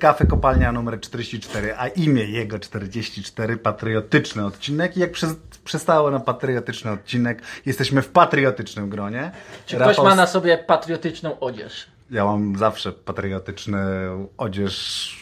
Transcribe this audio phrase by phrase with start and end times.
[0.00, 4.96] Kafe Kopalnia numer 44, a imię jego 44, patriotyczny odcinek.
[4.96, 9.30] I jak przez, przestało na patriotyczny odcinek, jesteśmy w patriotycznym gronie.
[9.66, 11.86] Czy ktoś ma na sobie patriotyczną odzież?
[12.10, 13.78] Ja mam zawsze patriotyczny
[14.38, 15.16] odzież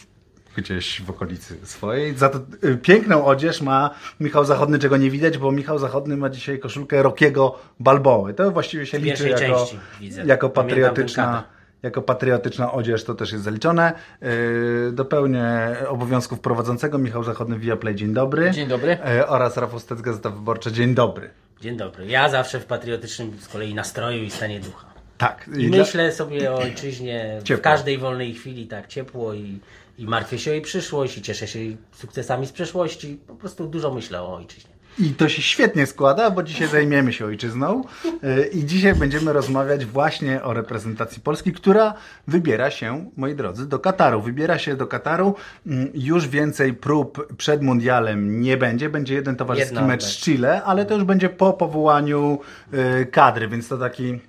[0.57, 2.17] gdzieś w okolicy swojej.
[2.17, 6.29] Za to y, piękną odzież ma Michał Zachodny, czego nie widać, bo Michał Zachodny ma
[6.29, 8.33] dzisiaj koszulkę Rokiego Balboły.
[8.33, 9.79] To właściwie się liczy jako, części,
[10.25, 11.43] jako patriotyczna.
[11.83, 13.93] Jako patriotyczna odzież to też jest zaliczone.
[14.21, 17.95] Yy, dopełnię obowiązków prowadzącego Michał Zachodny via Play.
[17.95, 18.51] Dzień dobry.
[18.51, 18.97] Dzień dobry.
[19.15, 20.71] Yy, oraz Rafał Stec, Gazeta Wyborcza.
[20.71, 21.29] Dzień dobry.
[21.61, 22.05] Dzień dobry.
[22.07, 24.87] Ja zawsze w patriotycznym z kolei nastroju i stanie ducha.
[25.17, 25.49] Tak.
[25.57, 27.59] I dla- myślę sobie o ojczyźnie Ciepło.
[27.61, 29.59] w każdej wolnej chwili tak ciepło i,
[29.97, 33.19] i martwię się o jej przyszłość i cieszę się jej sukcesami z przeszłości.
[33.27, 34.71] Po prostu dużo myślę o ojczyźnie.
[34.99, 37.83] I to się świetnie składa, bo dzisiaj zajmiemy się ojczyzną
[38.23, 41.93] yy, i dzisiaj będziemy rozmawiać właśnie o reprezentacji Polski, która
[42.27, 44.21] wybiera się, moi drodzy, do Kataru.
[44.21, 45.35] Wybiera się do Kataru.
[45.67, 48.89] Mm, Już więcej prób przed mundialem nie będzie.
[48.89, 50.17] Będzie jeden towarzyski Jedna mecz z.
[50.17, 52.39] Chile, ale to już będzie po powołaniu
[52.71, 54.19] yy, kadry, więc to taki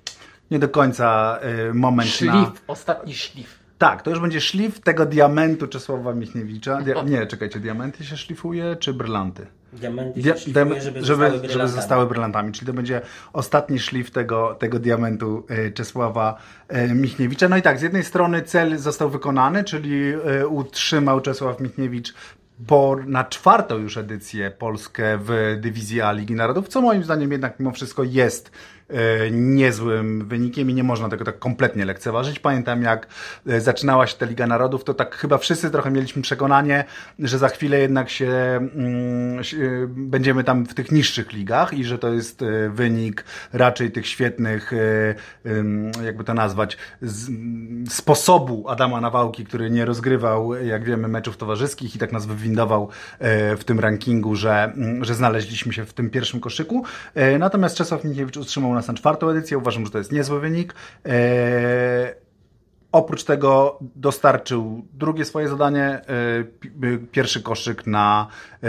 [0.51, 2.33] nie do końca yy, moment na...
[2.45, 3.60] Szlif, ostatni szlif.
[3.81, 6.77] Tak, to już będzie szlif tego diamentu Czesława Michniewicza.
[6.77, 9.47] Dia- nie, czekajcie, diamenty się szlifuje, czy brylanty?
[9.73, 11.75] Diamenty Dia- się szlifuje, żeby, żeby, zostały żeby brylantami.
[11.75, 12.51] zostały brylantami.
[12.51, 13.01] Czyli to będzie
[13.33, 16.37] ostatni szlif tego, tego diamentu e, Czesława
[16.67, 17.49] e, Michniewicza.
[17.49, 22.13] No i tak, z jednej strony cel został wykonany, czyli e, utrzymał Czesław Michniewicz
[22.67, 27.59] po, na czwartą już edycję Polskę w dywizji A Ligi Narodów, co moim zdaniem jednak
[27.59, 28.51] mimo wszystko jest
[29.31, 32.39] niezłym wynikiem i nie można tego tak kompletnie lekceważyć.
[32.39, 33.07] Pamiętam jak
[33.47, 36.83] e, zaczynała się ta Liga Narodów, to tak chyba wszyscy trochę mieliśmy przekonanie,
[37.19, 39.41] że za chwilę jednak się mm, e,
[39.87, 44.73] będziemy tam w tych niższych ligach i że to jest e, wynik raczej tych świetnych,
[44.73, 45.15] e,
[46.05, 46.77] jakby to nazwać,
[47.89, 53.57] sposobu Adama Nawałki, który nie rozgrywał, jak wiemy, meczów towarzyskich i tak nas wywindował e,
[53.57, 56.83] w tym rankingu, że, mm, że znaleźliśmy się w tym pierwszym koszyku.
[57.15, 59.57] E, Natomiast Czesław Michniewicz utrzymał nas na czwartą edycję.
[59.57, 60.75] Uważam, że to jest niezły wynik.
[61.05, 62.21] E,
[62.91, 68.27] Oprócz tego dostarczył drugie swoje zadanie, e, e, pierwszy koszyk na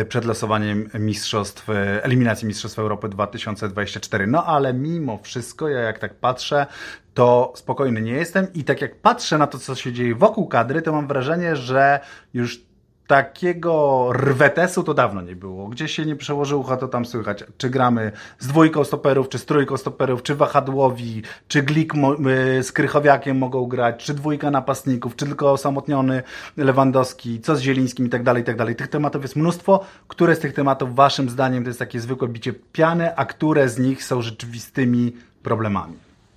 [0.08, 1.68] przed losowaniem mistrzostw,
[2.02, 4.26] eliminacji Mistrzostw Europy 2024.
[4.26, 6.66] No ale mimo wszystko, ja jak tak patrzę,
[7.14, 10.82] to spokojny nie jestem i tak jak patrzę na to, co się dzieje wokół kadry,
[10.82, 12.00] to mam wrażenie, że
[12.34, 12.60] już
[13.06, 15.68] takiego rwetesu to dawno nie było.
[15.68, 17.44] Gdzieś się nie przełoży ucha, to tam słychać.
[17.58, 22.72] Czy gramy z dwójką stoperów, czy z trójką stoperów, czy wahadłowi, czy Glik y, z
[22.72, 26.22] Krychowiakiem mogą grać, czy dwójka napastników, czy tylko osamotniony
[26.56, 28.76] Lewandowski, co z Zielińskim i tak dalej, i tak dalej.
[28.76, 29.84] Tych tematów jest mnóstwo.
[30.08, 33.78] Które z tych tematów waszym zdaniem to jest takie zwykłe bicie piany, a które z
[33.78, 35.12] nich są rzeczywistymi
[35.42, 35.96] problemami?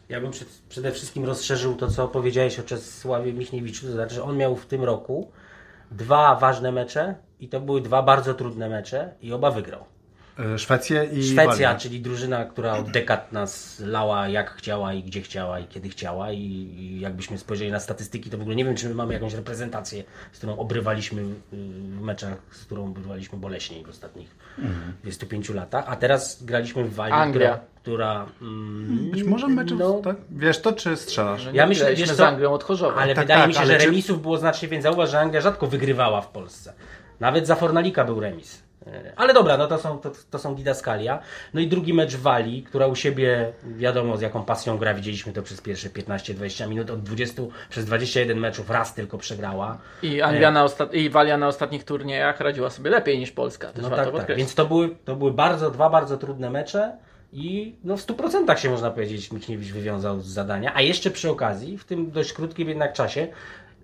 [0.09, 3.85] Ja bym przed, przede wszystkim rozszerzył to, co powiedziałeś o Czesławie Michniewiczu.
[3.85, 5.31] To znaczy, że on miał w tym roku
[5.91, 9.94] dwa ważne mecze i to były dwa bardzo trudne mecze i oba wygrał.
[10.55, 11.79] Y, Szwecję i Szwecja, Walię.
[11.79, 16.31] czyli drużyna, która od dekad nas lała jak chciała i gdzie chciała i kiedy chciała
[16.31, 19.33] i, i jakbyśmy spojrzeli na statystyki, to w ogóle nie wiem, czy my mamy jakąś
[19.33, 21.25] reprezentację, z którą obrywaliśmy y,
[21.89, 24.35] w meczach, z którą obrywaliśmy boleśnie w ostatnich
[25.01, 27.49] 25 latach, a teraz graliśmy w Walii, Anglia.
[27.49, 27.65] która...
[27.81, 30.15] która mm, Być może meczów, no, tak?
[30.29, 31.45] Wiesz to, czy strzelasz?
[31.45, 33.01] No Ja myślę, wiesz z Anglią od Chorzowa.
[33.01, 34.91] Ale Tak, wydaje tak, mi się, że czy- remisów było znacznie więcej.
[34.91, 36.73] Zauważ, że Anglia rzadko wygrywała w Polsce.
[37.19, 38.64] Nawet za Fornalika był remis.
[38.87, 41.19] E, Ale dobra, no to są, to, to są didaskalia.
[41.53, 44.93] No i drugi mecz w Walii, która u siebie wiadomo z jaką pasją gra.
[44.93, 46.89] Widzieliśmy to przez pierwsze 15-20 minut.
[46.89, 49.77] Od 20 przez 21 meczów raz tylko przegrała.
[50.01, 50.93] I Anglia na ostat...
[50.93, 53.71] i Walia na ostatnich turniejach radziła sobie lepiej niż Polska.
[53.71, 54.37] Też No tak, tak.
[54.37, 56.97] Więc to były, to były bardzo, dwa bardzo trudne mecze
[57.33, 60.71] i no w 100% się można powiedzieć Michniewicz wywiązał z zadania.
[60.75, 63.27] A jeszcze przy okazji, w tym dość krótkim jednak czasie,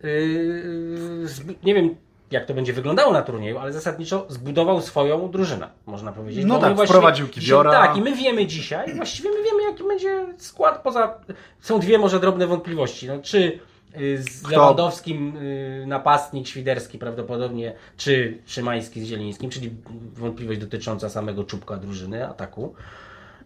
[0.04, 1.96] yy, zb- nie wiem
[2.32, 6.46] jak to będzie wyglądało na turnieju, ale zasadniczo zbudował swoją drużynę, można powiedzieć.
[6.46, 10.26] No Bo tak, wprowadził dzisiaj- Tak, i my wiemy dzisiaj, właściwie my wiemy jaki będzie
[10.38, 11.20] skład poza...
[11.62, 13.08] Są dwie może drobne wątpliwości.
[13.08, 13.60] No, czy
[14.02, 14.52] y, z Kto?
[14.52, 19.72] Lewandowskim y, napastnik Świderski prawdopodobnie, czy Szymański z Zielińskim, czyli
[20.14, 22.76] wątpliwość dotycząca samego czubka drużyny, ataku.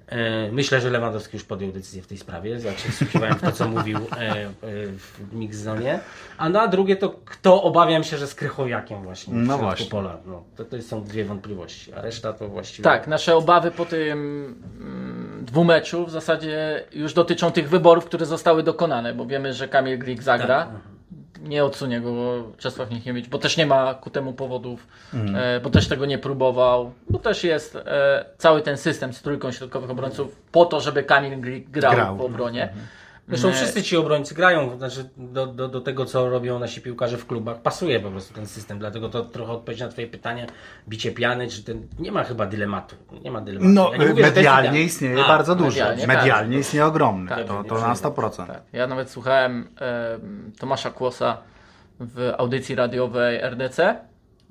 [0.07, 3.67] E, Myślę, że Lewandowski już podjął decyzję w tej sprawie, znaczy wsłuchiwałem w to, co
[3.67, 4.49] mówił e, e,
[4.97, 5.99] w Mixzonie.
[6.37, 9.85] A na drugie to kto obawiam się, że z Krychowiakiem właśnie w No właśnie.
[9.85, 10.17] pola.
[10.25, 12.83] No, to, to są dwie wątpliwości, a reszta to właściwie...
[12.83, 14.19] Tak, nasze obawy po tym
[14.79, 19.99] mm, dwumeczu w zasadzie już dotyczą tych wyborów, które zostały dokonane, bo wiemy, że Kamil
[19.99, 20.65] Glik zagra.
[20.65, 20.94] Tak.
[21.41, 25.35] Nie odsunie go Czesław Michniewicz, bo też nie ma ku temu powodów, Mhm.
[25.35, 29.51] e, bo też tego nie próbował, bo też jest e, cały ten system z trójką
[29.51, 32.17] środkowych obrońców po to, żeby Kamil Glik grał, Grał.
[32.17, 32.69] w obronie.
[33.27, 37.25] Zresztą wszyscy ci obrońcy grają, znaczy do, do, do tego, co robią nasi piłkarze w
[37.27, 40.47] klubach, pasuje po prostu ten system, dlatego to trochę odpowiedź na twoje pytanie,
[40.89, 43.69] bicie piany, czy ten, nie ma chyba dylematu, nie ma dylematu.
[43.73, 45.69] No, Ja nie mówię, medialnie istnieje A, bardzo dużo.
[45.69, 46.61] medialnie, Medialnie, tak.
[46.61, 47.29] istnieje ogromny.
[47.29, 48.15] Tak, to, to na przejmuj.
[48.15, 48.47] 100%.
[48.47, 48.61] Tak.
[48.73, 50.19] Ja nawet słuchałem e,
[50.59, 51.37] Tomasza Kłosa
[51.99, 53.95] w audycji radiowej RDC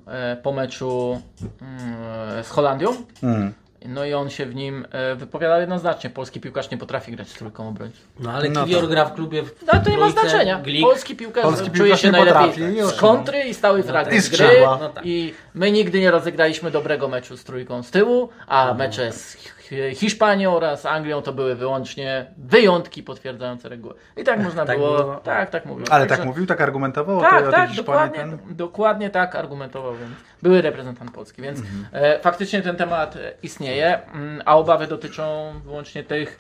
[0.07, 1.21] e, po meczu
[1.63, 2.89] mm, z Holandią.
[3.23, 3.53] Mm.
[3.89, 6.11] No i on się w nim e, wypowiadał jednoznacznie.
[6.11, 8.01] Polski piłkarz nie potrafi grać z trójką obrońców.
[8.21, 8.91] No ale No Kiwior tak.
[8.91, 10.61] gra w klubie w No to nie ma znaczenia.
[10.61, 14.17] Glik, Polski piłkarz Polski czuje piłkarz się nie najlepiej potrafi, z kontry i stały fragment
[14.17, 14.49] I z gry.
[14.81, 15.07] No tak.
[15.07, 19.49] I my nigdy nie rozegraliśmy dobrego meczu z trójką z tyłu, a mecze z Hi-
[19.95, 23.95] Hiszpanią oraz Anglią to były wyłącznie wyjątki potwierdzające reguły.
[24.17, 24.97] I tak można Tak było.
[24.99, 25.17] było?
[25.17, 25.87] Tak, tak mówił.
[25.91, 27.77] Ale Także- tak mówił, tak argumentował tak, o tak, Hiszpanii.
[27.77, 28.57] dokładnie, Ten...
[28.57, 30.13] dokładnie tak argumentował, więc
[30.43, 31.87] były reprezentant Polski, więc Mhm.
[31.93, 36.39] e, faktycznie ten temat e, istnieje, mm, a obawy dotyczą wyłącznie tych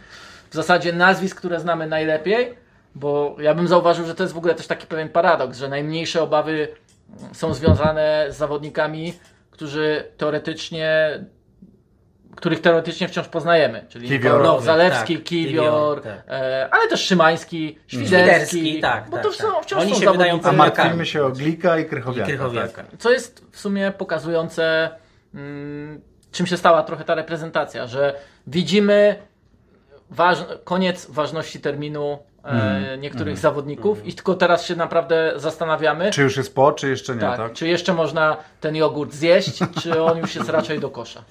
[0.51, 2.55] w zasadzie nazwisk, które znamy najlepiej,
[2.95, 6.23] bo ja bym zauważył, że to jest w ogóle też taki pewien paradoks, że najmniejsze
[6.23, 6.69] obawy
[7.33, 9.15] są związane z zawodnikami,
[9.51, 11.11] którzy teoretycznie
[12.37, 14.43] których teoretycznie wciąż poznajemy, czyli Kiwior.
[14.43, 16.23] no, Zalewski, Tak, Kiwior, Kiwior, tak.
[16.29, 19.39] e, ale też Szymański, Świderski, tak, bo tak, to tak.
[19.39, 22.25] są wciąż Oni są się wydają A martwimy się o Glika i Krychowiaka.
[22.25, 22.83] i Krychowiaka.
[22.83, 22.87] Tak.
[22.99, 24.91] co jest w sumie pokazujące,
[25.35, 26.01] mm,
[26.33, 28.15] czym się stała trochę ta reprezentacja, że
[28.47, 29.17] widzimy
[30.11, 33.01] waż, koniec ważności terminu e, Mm.
[33.01, 37.21] niektórych zawodników i tylko teraz się naprawdę zastanawiamy, Czy już jest po, czy jeszcze nie,
[37.21, 37.53] tak, tak?
[37.53, 41.23] czy jeszcze można ten jogurt zjeść, czy on już jest raczej do kosza.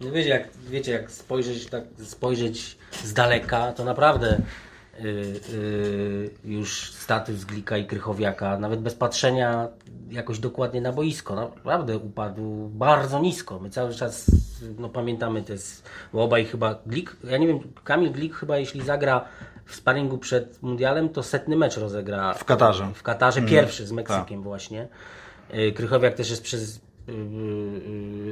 [0.00, 4.38] No wiecie, jak, wiecie, jak spojrzeć, tak, spojrzeć z daleka, to naprawdę
[5.00, 5.06] y,
[5.54, 9.68] y, już status Glika i Krychowiaka, nawet bez patrzenia
[10.10, 13.58] jakoś dokładnie na boisko, naprawdę upadł bardzo nisko.
[13.58, 14.30] My cały czas
[14.78, 18.82] no, pamiętamy te, s- bo obaj chyba Glik, ja nie wiem, Kamil Glik chyba jeśli
[18.82, 19.24] zagra
[19.66, 22.88] w sparingu przed mundialem, to setny mecz rozegra W Katarze.
[22.94, 23.96] w Katarze, pierwszy z tak.
[23.96, 24.88] Meksykiem właśnie.
[25.54, 26.80] Y, Krychowiak też jest przez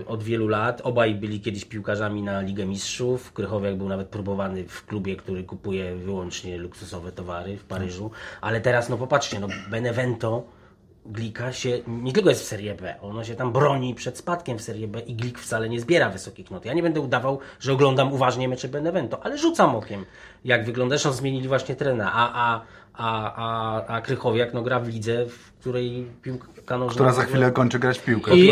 [0.07, 0.81] od wielu lat.
[0.85, 3.33] Obaj byli kiedyś piłkarzami na Ligę Mistrzów.
[3.33, 8.11] Krychowiak był nawet próbowany w klubie, który kupuje wyłącznie luksusowe towary w Paryżu.
[8.41, 10.57] Ale teraz, no popatrzcie, no Benevento
[11.09, 14.63] Glika się nie tylko jest w Serie B, ono się tam broni przed spadkiem w
[14.63, 16.65] Serie B i Glik wcale nie zbiera wysokich not.
[16.65, 20.05] Ja nie będę udawał, że oglądam uważnie mecze Benevento, ale rzucam okiem,
[20.45, 20.93] jak wygląda.
[20.93, 22.61] Zresztą zmienili właśnie trena, a, a,
[22.97, 26.95] a, a, a Krychowiak no, gra w lidze, w której piłka nożna...
[26.95, 28.37] Która za chwilę kończy grać w piłkę.
[28.37, 28.51] I,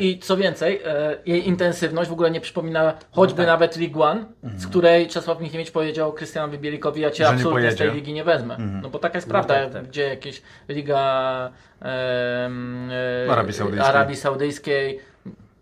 [0.00, 3.46] i, I co więcej, e, jej intensywność w ogóle nie przypomina choćby tak.
[3.46, 4.24] nawet League One,
[4.56, 8.12] z której Czesław Michniewicz powiedział Krystianowi Bielikowi, ja cię Że nie absolutnie z tej ligi
[8.12, 8.56] nie wezmę.
[8.82, 9.86] No bo taka jest prawda, tak, tak.
[9.86, 11.50] gdzie jakieś liga
[11.80, 12.90] em,
[13.26, 13.90] e, Arabii Saudyjskiej.
[13.90, 15.00] Arabii Saudyjskiej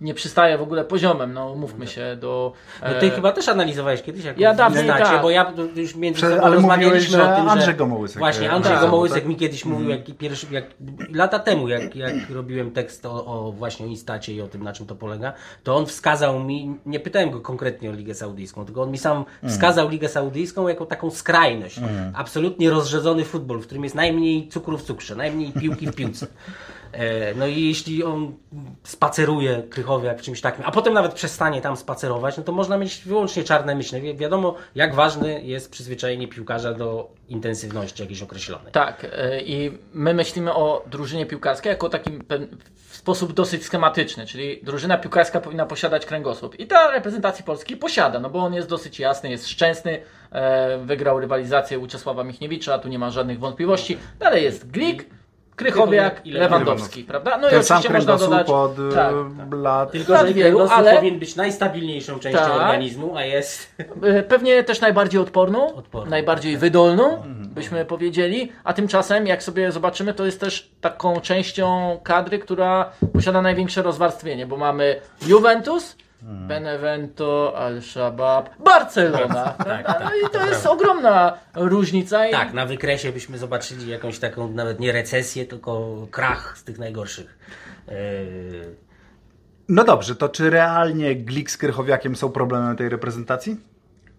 [0.00, 2.52] nie przystaje w ogóle poziomem, no mówmy się do...
[2.82, 5.22] No ty e, chyba też analizowałeś kiedyś, jak Ja dawniej znacie, tak.
[5.22, 7.74] bo ja już między Prze- sobą ale rozmawialiśmy mówiłeś, o tym, Andrzej że...
[7.74, 9.28] Gomołysek, Właśnie, e, Andrzej napisał, Gomołysek tak?
[9.28, 10.64] mi kiedyś mówił, jak pierwszy, jak
[11.12, 14.72] lata temu, jak, jak robiłem tekst o, o właśnie o Instacie i o tym, na
[14.72, 15.32] czym to polega,
[15.64, 19.24] to on wskazał mi, nie pytałem go konkretnie o Ligę Saudyjską, tylko on mi sam
[19.48, 21.80] wskazał Ligę Saudyjską jako taką skrajność.
[22.14, 26.26] Absolutnie rozrzedzony futbol, w którym jest najmniej cukru w cukrze, najmniej piłki w piłce.
[26.92, 28.34] E, No i jeśli on
[28.84, 33.02] spaceruje Krychowiak w czymś takim, a potem nawet przestanie tam spacerować, no to można mieć
[33.06, 34.00] wyłącznie czarne myśli.
[34.00, 38.72] Wi- Wiadomo, jak ważne jest przyzwyczajenie piłkarza do intensywności jakiejś określonej.
[38.72, 42.24] Tak, e, i my myślimy o drużynie piłkarskiej jako takim
[42.88, 46.58] w sposób dosyć schematyczny, czyli drużyna piłkarska powinna posiadać kręgosłup.
[46.60, 51.20] I ta reprezentacji Polski posiada, no bo on jest dosyć jasny, jest szczęsny, e, wygrał
[51.20, 53.98] rywalizację u Czesława Michniewicza, tu nie ma żadnych wątpliwości.
[54.18, 55.06] Dalej jest Glik,
[55.64, 57.38] Krychowiak i i Lewandowski, prawda?
[57.38, 58.88] No i Ten sam oczywiście można kręgosłup dodać...
[58.88, 59.14] od tak,
[59.50, 59.92] tak, lat...
[59.92, 62.52] Tylko, Lat że wielu, ale- powinien być najstabilniejszą częścią Tak.
[62.52, 63.74] organizmu, a jest...
[64.02, 66.10] E, Pewnie też najbardziej odporną, Odporną.
[66.10, 67.22] najbardziej wydolną,
[67.54, 73.42] byśmy powiedzieli, a tymczasem, jak sobie zobaczymy, to jest też taką częścią kadry, która posiada
[73.42, 79.54] największe rozwarstwienie, bo mamy Juventus, Benevento, Al-Shabaab, Barcelona.
[79.58, 80.00] prawda?
[80.04, 82.26] no i to jest ogromna różnica.
[82.26, 86.78] I Tak, na wykresie byśmy zobaczyli jakąś taką nawet nie recesję, tylko krach z tych
[86.78, 87.38] najgorszych.
[87.88, 87.94] Yy,
[89.68, 93.56] No dobrze, to czy realnie Glik z Krychowiakiem są problemem tej reprezentacji?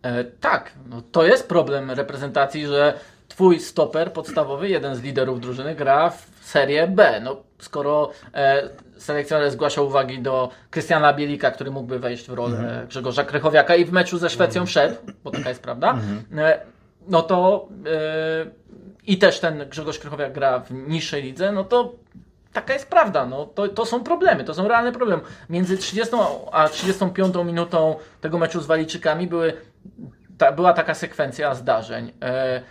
[0.02, 2.94] E, tak, no to jest problem reprezentacji, że
[3.28, 7.22] twój stoper podstawowy, jeden z liderów drużyny, gra w Serię B.
[7.24, 8.70] No, skoro e,
[9.02, 13.92] selekcjoner zgłasza uwagi do Krystiana Bielika, który mógłby wejść w rolę Grzegorza Krychowiaka i w
[13.92, 15.98] meczu ze Szwecją wszedł, bo taka jest prawda,
[16.38, 16.60] e,
[17.08, 18.46] no to e,
[19.08, 21.96] i też ten Grzegorz Krychowiak gra w niższej lidze, no to
[22.54, 25.22] taka jest prawda, no to, to są problemy, to są realne problemy.
[25.50, 26.16] Między 30
[26.52, 29.54] a 35 minutą tego meczu z Walijczykami były,
[30.38, 32.12] ta, była taka sekwencja zdarzeń.
[32.22, 32.62] E,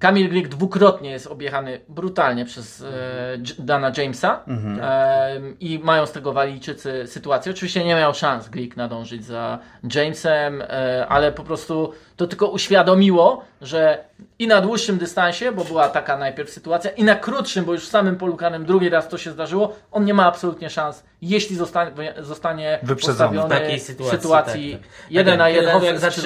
[0.00, 2.86] Kamil Glik dwukrotnie jest objechany brutalnie przez e,
[3.36, 4.44] J- Dana Jamesa
[4.82, 7.52] e, i mają z tego Walijczycy sytuację.
[7.52, 9.58] Oczywiście nie miał szans Glik nadążyć za
[9.94, 14.04] Jamesem, e, ale po prostu to tylko uświadomiło, że
[14.38, 17.90] i na dłuższym dystansie, bo była taka najpierw sytuacja, i na krótszym, bo już w
[17.90, 22.14] samym polu karnym drugi raz to się zdarzyło, on nie ma absolutnie szans, jeśli zostanie,
[22.18, 23.40] zostanie Wyprzedzony.
[23.42, 24.90] W takiej sytuacji, sytuacji tak, tak.
[25.10, 26.22] jeden Tak, na jeden Krychowiak, zatrzy,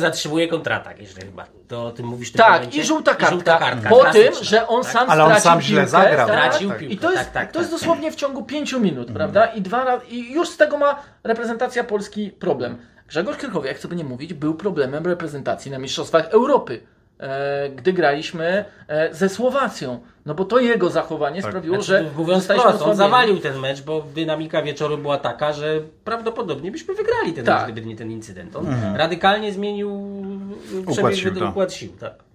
[0.00, 1.44] zatrzymuje kontratak jeszcze chyba.
[1.68, 2.80] To o tym mówisz w tym Tak, momencie?
[2.80, 3.30] i żółta kartka.
[3.30, 4.92] żółta kartka po tym, że on tak?
[4.92, 6.28] sam Ale on stracił sam źle piłkę, zagrał.
[6.28, 6.36] tak?
[6.36, 6.78] Stracił tak.
[6.78, 6.94] piłkę.
[6.94, 7.80] I to jest, tak, tak, to jest tak.
[7.80, 9.46] dosłownie w ciągu pięciu minut, prawda?
[9.46, 12.78] I, dwa, I już z tego ma reprezentacja Polski problem.
[13.08, 16.80] Grzegorz Krychowiak, co by nie mówić, był problemem reprezentacji na Mistrzostwach Europy,
[17.20, 20.00] e, gdy graliśmy e, ze Słowacją.
[20.26, 24.00] No bo to jego zachowanie sprawiło, Znaczy, że mówiąc wprost, on zawalił ten mecz, bo
[24.14, 27.62] dynamika wieczoru była taka, że prawdopodobnie byśmy wygrali ten Tak.
[27.62, 28.56] mecz, gdyby nie ten incydent.
[28.56, 30.22] On radykalnie zmienił
[30.92, 31.50] przebieg sił, układ, tak.
[31.50, 31.92] układ sił.
[32.00, 32.27] Tak.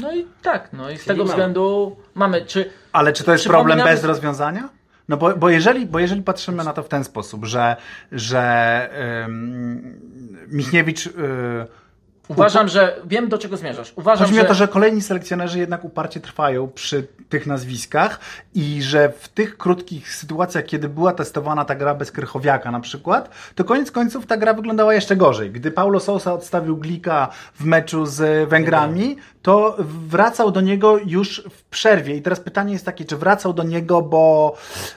[0.00, 1.30] No i tak, no i z tego mamy.
[1.30, 4.68] względu mamy, czy Ale czy to jest problem bez rozwiązania?
[5.08, 7.76] No bo, bo, jeżeli, bo jeżeli patrzymy na to w ten sposób, że,
[8.12, 8.90] że
[9.24, 10.00] ym,
[10.48, 11.06] Michniewicz...
[11.06, 11.81] Yy,
[12.28, 13.92] uważam, że wiem do czego zmierzasz.
[13.96, 18.20] Uważam, Chodzi mi że o to, że kolejni selekcjonerzy jednak uparcie trwają przy tych nazwiskach
[18.54, 23.30] i że w tych krótkich sytuacjach, kiedy była testowana ta gra bez Krychowiaka na przykład,
[23.54, 25.50] to koniec końców ta gra wyglądała jeszcze gorzej.
[25.50, 29.76] Gdy Paulo Sousa odstawił Glika w meczu z Węgrami, to
[30.08, 32.16] wracał do niego już w przerwie.
[32.16, 34.54] I teraz pytanie jest takie, czy wracał do niego, bo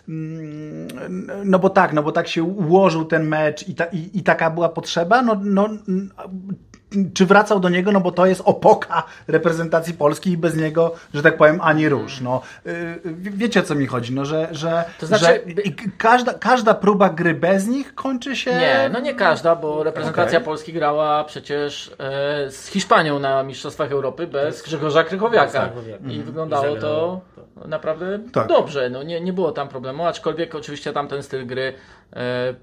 [0.10, 0.88] mm,
[1.46, 4.50] no bo tak, no bo tak się ułożył ten mecz i, ta, i, i taka
[4.50, 5.70] była potrzeba, no, no
[7.14, 11.22] czy wracał do niego, no bo to jest opoka reprezentacji Polski i bez niego, że
[11.22, 12.22] tak powiem, ani rusz.
[12.22, 12.74] No, yy,
[13.16, 15.40] wiecie o co mi chodzi, no, że, że, To znaczy, że
[15.98, 18.52] każda, każda próba gry bez nich kończy się...
[18.52, 20.46] Nie, no nie każda, bo reprezentacja Okej.
[20.46, 25.70] Polski grała przecież e, z Hiszpanią na Mistrzostwach Europy bez Grzegorza Krychowiaka.
[25.70, 26.12] Krychowiaka.
[26.12, 27.22] I wyglądało I to
[27.68, 28.48] naprawdę Tak.
[28.48, 28.90] dobrze.
[28.90, 31.74] No, nie, nie było tam problemu, aczkolwiek oczywiście tamten styl gry
[32.14, 32.54] e,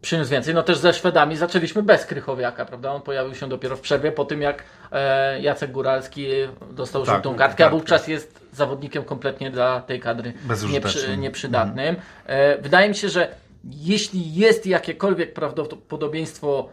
[0.00, 0.54] przyniósł więcej.
[0.54, 2.92] No też ze Szwedami zaczęliśmy bez Krychowiaka, prawda?
[2.92, 6.26] On pojawił się dopiero w przerwie po tym, jak e, Jacek Góralski
[6.70, 7.70] dostał Tak, żółtą kartkę, a kartkę.
[7.78, 10.32] wówczas jest zawodnikiem kompletnie dla tej kadry
[10.70, 11.96] nieprzy, nieprzydatnym.
[12.26, 13.28] E, wydaje mi się, że
[13.64, 16.68] jeśli jest jakiekolwiek prawdopodobieństwo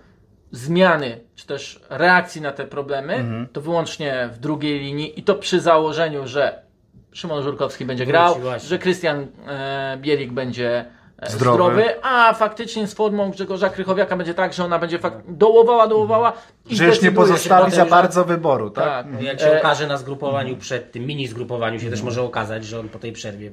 [0.52, 5.60] zmiany, czy też reakcji na te problemy, to wyłącznie w drugiej linii i to przy
[5.60, 6.62] założeniu, że
[7.12, 10.86] Szymon Żurkowski będzie grał, że Krystian e, Bielik będzie
[11.32, 11.58] Zdrowy.
[11.58, 12.04] zdrowy.
[12.04, 16.34] a faktycznie z formą Grzegorza Krychowiaka będzie tak, że ona będzie dołowała, dołowała
[16.66, 18.86] i Że już nie pozostawi za bardzo wyboru, tak?
[18.86, 19.06] Tak.
[19.14, 22.66] No Jak się E, okaże na zgrupowaniu przed tym mini zgrupowaniu się też może okazać,
[22.66, 23.52] że on po tej przerwie,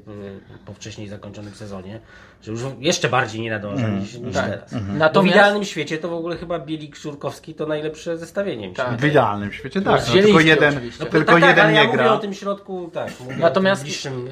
[0.66, 2.00] po wcześniej zakończonym sezonie,
[2.42, 4.50] że już jeszcze bardziej nie nadąża niż, niż Tak.
[4.50, 4.74] teraz.
[5.14, 8.72] Bo w idealnym świecie to w ogóle chyba Bielik Szurkowski to najlepsze zestawienie.
[8.74, 9.00] Tak.
[9.00, 10.00] W idealnym świecie, tak.
[10.08, 10.80] No, tylko jeden.
[11.00, 12.12] No, tylko tak, jeden ale ja nie mówię gra.
[12.12, 14.26] o tym środku, tak, mówię Natomiast- o tym bliższym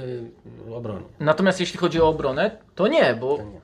[0.68, 1.04] y, obronie.
[1.20, 3.60] Natomiast jeśli chodzi o obronę, to nie, bo nie.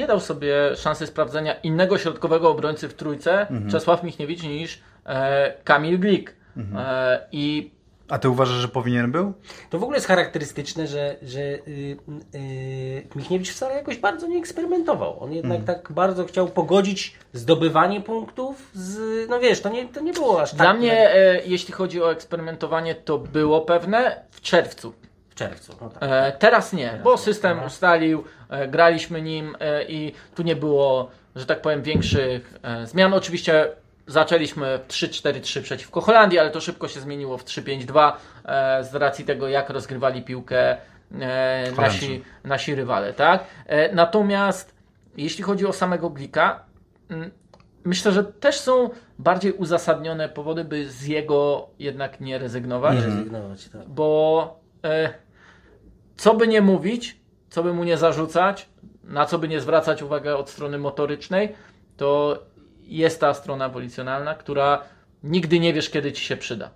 [0.00, 5.98] nie dał sobie szansy sprawdzenia innego środkowego obrońcy w trójce Czesław Michniewicz niż e, Kamil
[5.98, 6.36] Glik.
[6.76, 7.70] E, I
[8.10, 9.32] A ty uważasz, że powinien był?
[9.70, 11.96] To w ogóle jest charakterystyczne, że, że y,
[12.34, 15.22] y, Michniewicz wcale jakoś bardzo nie eksperymentował.
[15.22, 20.12] On jednak tak bardzo chciał pogodzić zdobywanie punktów z, no wiesz, to nie, to nie
[20.12, 24.92] było aż dla tak mnie, e, jeśli chodzi o eksperymentowanie, to było pewne w czerwcu.
[25.28, 25.72] w czerwcu.
[25.80, 26.02] No tak.
[26.02, 27.18] E, teraz nie, bo nie.
[27.18, 32.86] system ustalił, e, graliśmy nim e, i tu nie było, że tak powiem, większych e,
[32.86, 33.14] zmian.
[33.14, 33.68] Oczywiście
[34.06, 38.12] zaczęliśmy w 3-4-3 przeciwko Holandii, ale to szybko się zmieniło w 3-5-2
[38.44, 40.76] e, z racji tego, jak rozgrywali piłkę
[41.20, 43.12] e, nasi, nasi rywale.
[43.12, 43.44] Tak?
[43.66, 44.74] E, natomiast
[45.16, 46.64] jeśli chodzi o samego Glika,
[47.08, 47.30] mm,
[47.84, 53.68] myślę, że też są bardziej uzasadnione powody, by z jego jednak nie rezygnować Nie rezygnować,
[53.68, 53.88] tak.
[53.88, 55.14] bo e,
[56.16, 58.68] co by nie mówić, co by mu nie zarzucać,
[59.04, 61.54] na co by nie zwracać uwagi od strony motorycznej,
[61.96, 62.38] to
[62.98, 64.82] jest ta strona wolicjonalna, która
[65.24, 66.70] nigdy nie wiesz, kiedy ci się przyda.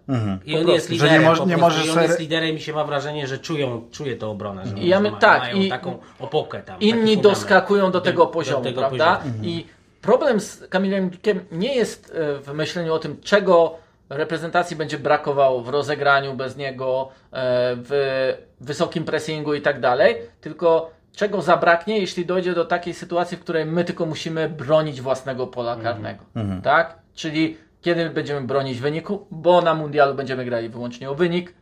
[0.47, 2.73] I on jest Że liderem, nie po nie możesz I on jest liderem i się
[2.73, 5.69] ma wrażenie, że czują, czuje to obronę, że, I ja my- ma, tak, mają i-
[5.69, 6.81] taką opokę tam.
[6.81, 9.17] Inni doskakują do tego do poziomu, tego prawda?
[9.17, 9.39] poziomu.
[9.45, 9.67] I
[10.03, 13.75] problem z Kamilem Glikiem nie jest e, w myśleniu o tym, czego
[14.09, 20.91] reprezentacji będzie brakowało w rozegraniu bez niego, e, w wysokim pressingu i tak dalej, tylko
[21.17, 25.77] czego zabraknie, jeśli dojdzie do takiej sytuacji, w której my tylko musimy bronić własnego pola
[25.77, 26.25] karnego.
[26.63, 26.99] Tak?
[27.15, 31.55] Czyli kiedy będziemy bronić wyniku, bo na mundialu będziemy grali wyłącznie o wynik,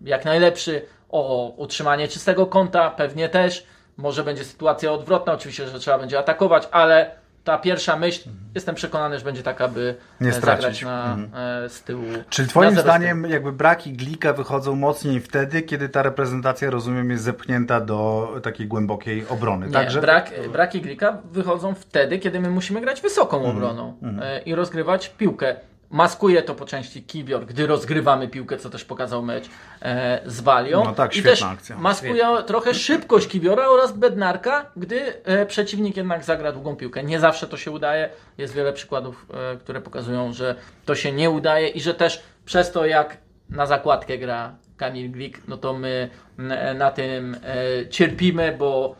[0.00, 3.66] jak najlepszy, o utrzymanie czystego konta, pewnie też.
[3.96, 7.10] Może będzie sytuacja odwrotna, oczywiście, że trzeba będzie atakować, ale
[7.48, 10.82] ta pierwsza myśl, jestem przekonany, że będzie taka, by Nie e, stracić.
[10.82, 11.64] na, Mhm.
[11.64, 12.04] e, z tyłu.
[12.30, 17.80] Czyli twoim zdaniem jakby braki Glika wychodzą mocniej wtedy, kiedy ta reprezentacja, rozumiem, jest zepchnięta
[17.80, 19.66] do takiej głębokiej obrony.
[19.66, 23.56] Nie, Także brak, braki Glika wychodzą wtedy, kiedy my musimy grać wysoką Mhm.
[23.56, 25.56] obroną e, i rozgrywać piłkę.
[25.90, 29.44] Maskuje to po części Kibior, gdy rozgrywamy piłkę, co też pokazał mecz
[29.82, 30.84] e, z Walią.
[30.84, 31.76] No tak, I świetna też akcja.
[31.78, 37.02] maskuje trochę szybkość Kibiora oraz Bednarka, gdy e, przeciwnik jednak zagra długą piłkę.
[37.04, 38.08] Nie zawsze to się udaje.
[38.38, 40.54] Jest wiele przykładów, e, które pokazują, że
[40.84, 43.16] to się nie udaje i że też przez to, jak
[43.50, 48.96] na zakładkę gra Kamil Glik, no to my n- na tym e, cierpimy, bo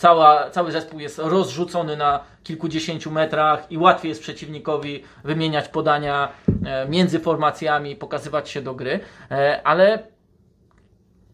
[0.00, 6.28] cała, cały zespół jest rozrzucony na kilkudziesięciu metrach i łatwiej jest przeciwnikowi wymieniać podania
[6.66, 10.02] e, między formacjami, pokazywać się do gry, e, ale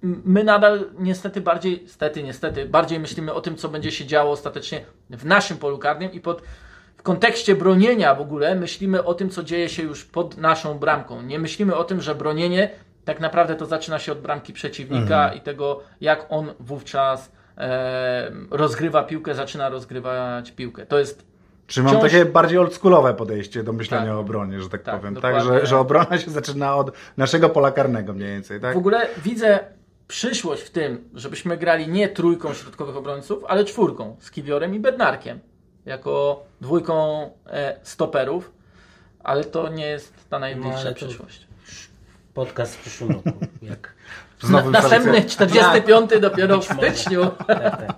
[0.03, 4.81] my nadal niestety bardziej, niestety, niestety, bardziej myślimy o tym, co będzie się działo ostatecznie
[5.11, 6.43] w naszym polu karnym i pod,
[6.97, 11.23] w kontekście bronienia w ogóle myślimy o tym, co dzieje się już pod naszą bramką.
[11.23, 12.71] Nie myślimy o tym, że bronienie
[13.05, 17.36] tak naprawdę to zaczyna się od bramki przeciwnika i tego, jak on wówczas
[18.51, 20.87] rozgrywa piłkę, zaczyna rozgrywać piłkę.
[20.87, 21.25] To jest
[21.67, 24.15] Czy mam Wciąż- takie bardziej oldschoolowe podejście do myślenia Tak.
[24.15, 25.15] o obronie, że tak, Tak, powiem.
[25.17, 28.75] Tak, że, że obrona się zaczyna od naszego pola karnego mniej więcej, tak?
[28.75, 29.59] W ogóle widzę
[30.09, 35.41] przyszłość w tym, żebyśmy grali nie trójką środkowych obrońców, ale czwórką z Kiwiorem i Bednarkiem.
[35.87, 38.53] Jako dwójką e, stoperów,
[39.25, 41.47] ale to nie jest ta najbliższa No, ale to- przyszłość.
[42.37, 43.31] Podcast w przyszłym roku.
[43.63, 43.95] Jak
[44.51, 47.27] Na, następny tradycja- 45 dopiero w Być styczniu.
[47.47, 47.95] tak, tak.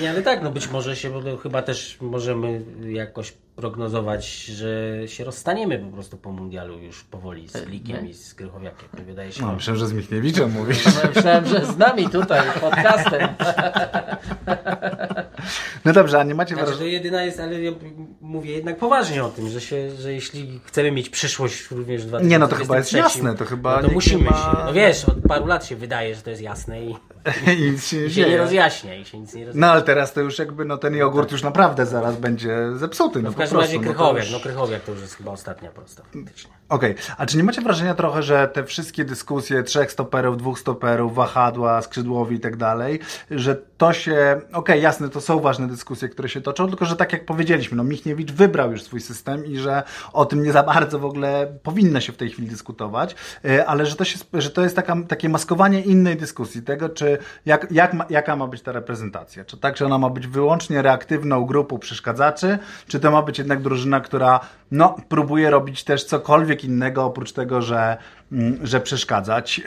[0.00, 4.68] Nie, ale tak, no być może się, bo to chyba też możemy jakoś prognozować, że
[5.06, 8.10] się rozstaniemy po prostu po mundialu już powoli z Likiem nie.
[8.10, 8.88] i z Krychowiakiem.
[8.96, 9.42] To wydaje się.
[9.46, 10.84] No, myślę, że z Michniewiczem mówisz.
[10.86, 13.28] No, Myślałem, że z nami tutaj podcastem.
[15.84, 16.92] No dobrze, a nie macie Znaczy, to wrażenia...
[16.92, 17.72] jedyna jest, ale ja
[18.20, 22.28] mówię jednak poważnie o tym, że, się, że jeśli chcemy mieć przyszłość również w 2023,
[22.30, 24.64] Nie, no to chyba jest jasne, to chyba no to musimy ma- się.
[24.66, 26.94] No wiesz, od paru lat się wydaje, że to jest jasne i,
[27.58, 28.94] I nic się nie się nie rozjaśnia.
[28.94, 29.66] I się nic nie rozjaśnia.
[29.66, 33.22] No ale teraz to już jakby, no ten jogurt już naprawdę zaraz będzie zepsuty.
[33.22, 35.30] No, w po każdym prostu, razie no Krychowiak, już- no Krychowiak to już jest chyba
[35.30, 36.50] ostatnia prosta faktycznie.
[36.68, 41.14] Okej, a czy nie macie wrażenia trochę, że te wszystkie dyskusje trzech stoperów, dwóch stoperów,
[41.14, 46.28] wahadła, skrzydłowi i tak dalej, że to się, okej, jasne, to są ważne dyskusje, które
[46.28, 49.82] się toczą, tylko że tak jak powiedzieliśmy, no Michniewicz wybrał już swój system i że
[50.12, 53.86] o tym nie za bardzo w ogóle powinno się w tej chwili dyskutować, y, ale
[53.86, 57.11] że to, się, że to jest taka, takie maskowanie innej dyskusji, tego, czy
[57.46, 59.44] jak, jak ma, jaka ma być ta reprezentacja.
[59.44, 63.62] Czy tak, że ona ma być wyłącznie reaktywną grupą przeszkadzaczy, czy to ma być jednak
[63.62, 67.96] drużyna, która no, próbuje robić też cokolwiek innego oprócz tego, że,
[68.32, 69.58] mm, że przeszkadzać,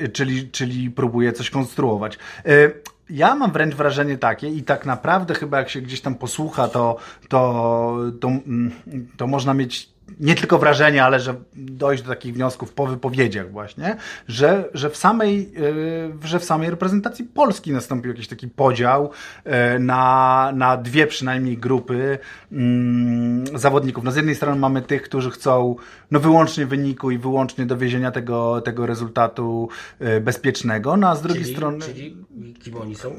[0.00, 2.18] yy, czyli, czyli próbuje coś konstruować.
[2.44, 6.68] Yy, ja mam wręcz wrażenie takie i tak naprawdę chyba jak się gdzieś tam posłucha,
[6.68, 6.96] to,
[7.28, 8.72] to, to, mm,
[9.16, 13.96] to można mieć nie tylko wrażenie, ale że dojść do takich wniosków po wypowiedziach właśnie,
[14.28, 19.10] że, że, w, samej, yy, że w samej reprezentacji Polski nastąpił jakiś taki podział
[19.44, 22.18] yy, na, na dwie przynajmniej grupy
[22.52, 24.04] mm, zawodników.
[24.04, 25.76] No z jednej strony mamy tych, którzy chcą
[26.10, 29.68] no wyłącznie wyniku i wyłącznie dowiezienia tego, tego rezultatu
[30.00, 31.84] yy, bezpiecznego, no a z drugiej czyli, strony...
[31.84, 32.16] Czyli
[32.62, 33.12] kim oni są?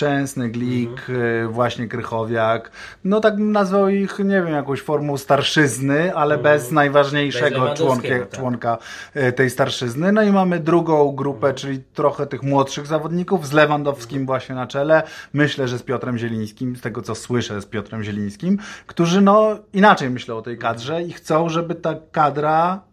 [0.00, 2.70] Szczęsny, Glik, y, właśnie Krychowiak.
[3.04, 8.08] No tak bym nazwał ich, nie wiem, jakąś formą starszyzny, ale bez najważniejszego Bez członka,
[8.08, 8.28] tak.
[8.28, 8.78] członka
[9.16, 10.12] y, tej starszyzny.
[10.12, 15.02] No i mamy drugą grupę, czyli trochę tych młodszych zawodników z Lewandowskim właśnie na czele.
[15.32, 20.10] Myślę, że z Piotrem Zielińskim, z tego co słyszę z Piotrem Zielińskim, którzy no inaczej
[20.10, 22.89] myślą o tej kadrze i chcą, żeby ta kadra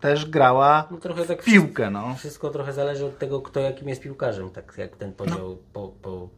[0.00, 2.14] też grała No tak w piłkę, no.
[2.18, 6.28] Wszystko trochę zależy od tego, kto jakim jest piłkarzem, tak jak ten podział, po, po,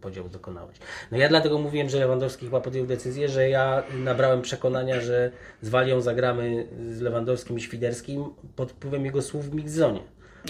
[0.00, 0.76] podział dokonałeś.
[1.10, 5.30] No ja dlatego mówiłem, że Lewandowski chyba podjął decyzję, że ja nabrałem przekonania, że
[5.62, 8.24] z Walią zagramy z Lewandowskim i Świderskim
[8.56, 10.00] pod wpływem jego słów w Mixzonie.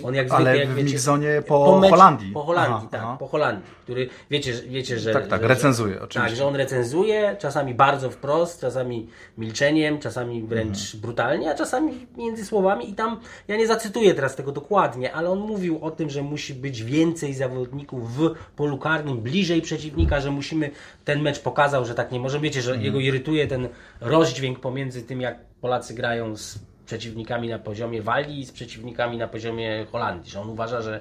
[0.02, 2.32] On jak zwykle, Ale jak w wiecie, Mixzonie po meczu- Holandii.
[2.32, 3.16] Po Holandii, Aha, tak, aha.
[3.20, 5.12] po Holandii, który wiecie, że- wiecie że...
[5.12, 6.28] Tak, tak, że, recenzuje, że, oczywiście.
[6.28, 11.00] Tak, że on recenzuje, czasami bardzo wprost, czasami milczeniem, czasami wręcz Mhm.
[11.00, 15.38] brutalnie, a czasami między słowami i tam, ja nie zacytuję teraz tego dokładnie, ale on
[15.38, 20.70] mówił o tym, że musi być więcej zawodników w polu karnym, bliżej przeciwnika, że musimy,
[21.04, 22.84] ten mecz pokazał, że tak nie może, wiecie, że Mhm.
[22.86, 23.68] jego irytuje ten
[24.00, 29.28] rozdźwięk pomiędzy tym, jak Polacy grają z przeciwnikami na poziomie Walii i z przeciwnikami na
[29.28, 31.00] poziomie Holandii, że on uważa, że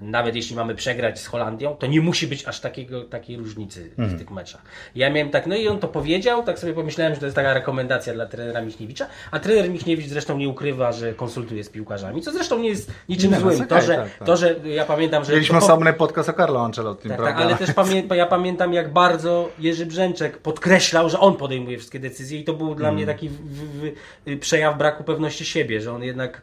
[0.00, 4.18] nawet jeśli mamy przegrać z Holandią, to nie musi być aż takiego, takiej różnicy w
[4.18, 4.62] tych meczach.
[4.94, 7.54] Ja miałem tak, no i on to powiedział, tak sobie pomyślałem, że to jest taka
[7.54, 12.32] rekomendacja dla trenera Michniewicza, a trener Michniewicz zresztą nie ukrywa, że konsultuje z piłkarzami, co
[12.32, 13.56] zresztą nie jest niczym no, złym.
[13.58, 14.26] jest To, że, tak, tak.
[14.26, 15.32] to, że ja pamiętam, że...
[15.32, 17.38] Mieliśmy to- osobny podcast o Carlo Ancelottim, tak, prawda?
[17.38, 22.00] tak, ale też pamię ja pamiętam, jak bardzo Jerzy Brzęczek podkreślał, że on podejmuje wszystkie
[22.00, 22.96] decyzje i to był dla Mm.
[22.96, 23.92] mnie taki w, w,
[24.26, 26.42] w, przejaw braku pewności siebie, że on jednak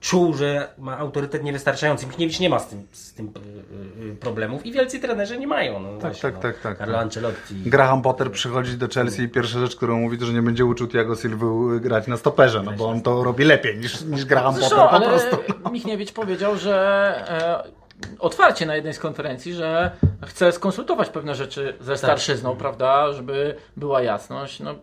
[0.00, 2.06] czuł, że ma autorytet niewystarczający.
[2.06, 5.80] Michniewicz nie ma z tym, z tym y, y, problemów i wielcy trenerzy nie mają.
[5.80, 7.02] No, tak, tak, tak, tak, Carlo tak.
[7.02, 7.54] Ancelotti.
[7.66, 10.86] Graham Potter przychodzi do Chelsea i pierwsza rzecz, którą mówi, to że nie będzie uczył
[10.86, 11.46] Thiago Silva
[11.80, 14.90] grać na stoperze, no bo on to robi lepiej niż, niż Graham Potter Zresztą, po
[14.90, 15.36] ale prostu.
[15.72, 17.87] Michniewicz powiedział, że e,
[18.18, 19.90] otwarcie na jednej z konferencji, że
[20.26, 21.98] chce skonsultować pewne rzeczy ze Tak.
[21.98, 24.60] starszyzną, prawda, żeby była jasność.
[24.60, 24.74] No,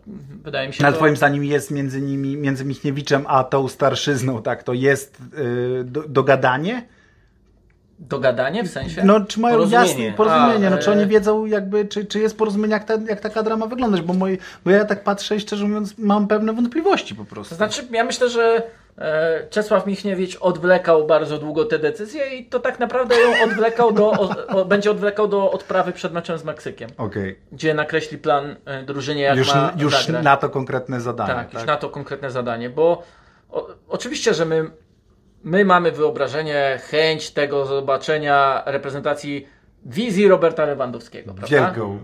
[0.44, 0.98] wydaje mi się, Ale to...
[0.98, 6.02] twoim zdaniem jest między nimi, między Michniewiczem a tą starszyzną, tak, to jest yy, do,
[6.08, 6.86] dogadanie?
[7.98, 9.04] Dogadanie w sensie?
[9.04, 10.04] No, czy mają Porozumienie.
[10.04, 12.94] jasne porozumienie, A, no, czy e- oni wiedzą jakby, czy, czy jest porozumienie, jak ta,
[13.08, 16.28] jak ta kadra ma wyglądać, bo, moi, bo ja tak patrzę i szczerze mówiąc mam
[16.28, 17.50] pewne wątpliwości po prostu.
[17.50, 18.62] To znaczy, ja myślę, że e,
[19.50, 24.46] Czesław Michniewicz odwlekał bardzo długo te decyzje i to tak naprawdę ją odwlekał do, o,
[24.48, 29.22] o, będzie odwlekał do odprawy przed meczem z Meksykiem, Okej, gdzie nakreśli plan e, drużynie,
[29.22, 30.24] jak już, ma już zagrać.
[30.24, 31.34] na to konkretne zadanie.
[31.34, 33.02] Tak, Tak, już na to konkretne zadanie, bo
[33.50, 34.70] o, oczywiście, że my,
[35.44, 39.48] my mamy wyobrażenie, chęć tego zobaczenia reprezentacji
[39.86, 41.56] wizji Roberta Lewandowskiego, prawda?
[41.56, 41.98] Wielką.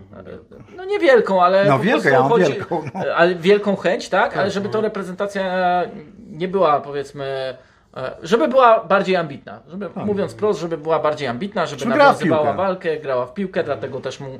[0.76, 3.00] No nie wielką, ale No po wielką, ja chodzi, wielką, no.
[3.16, 4.36] ale wielką chęć, tak?
[4.36, 5.82] Ale żeby to reprezentacja
[6.30, 7.56] nie była powiedzmy
[7.96, 11.90] e, żeby była bardziej ambitna, żeby, mówiąc prost, żeby była bardziej ambitna, żeby Tak.
[11.90, 14.38] Nawiązywała walkę, grała w piłkę, dlatego też mu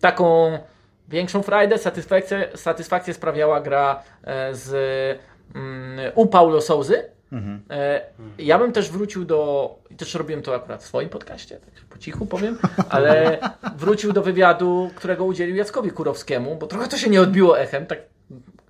[0.00, 0.58] taką
[1.08, 4.70] większą frajdę, satysfakcję, satysfakcję sprawiała gra e, z
[5.54, 7.17] mm, u Paulo Souzy.
[7.32, 7.62] Mhm.
[7.70, 8.00] E,
[8.38, 12.26] Ja bym też wrócił do, też robiłem to akurat w swoim podcaście, tak po cichu
[12.26, 12.58] powiem,
[12.90, 13.38] ale
[13.76, 17.98] wrócił do wywiadu, którego udzielił Jackowi Kurowskiemu, bo trochę to się nie odbiło echem, tak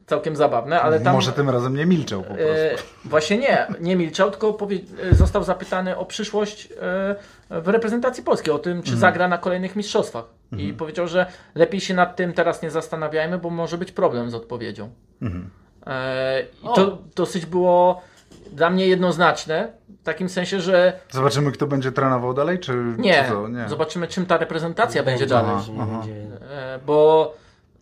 [0.06, 1.14] całkiem zabawne, ale tam...
[1.14, 2.44] Może tym razem nie milczał po prostu.
[2.52, 4.78] E, właśnie nie, nie milczał, tylko powie,
[5.10, 6.68] e, został zapytany o przyszłość
[7.50, 9.00] e, w reprezentacji polskiej, o tym, czy Mhm.
[9.00, 10.24] zagra na kolejnych mistrzostwach.
[10.58, 14.34] I powiedział, że lepiej się nad tym teraz nie zastanawiajmy, bo może być problem z
[14.34, 14.90] odpowiedzią.
[15.22, 15.50] Mhm.
[15.86, 16.72] E, I O.
[16.72, 18.02] to dosyć było
[18.52, 23.28] dla mnie jednoznaczne, w takim sensie, że Zobaczymy, kto będzie trenował dalej, czy nie, czy
[23.30, 23.48] co?
[23.48, 23.68] nie.
[23.68, 25.62] zobaczymy, czym ta reprezentacja będzie, dalej.
[25.66, 25.98] że nie aha.
[25.98, 26.14] będzie-
[26.50, 27.34] E, bo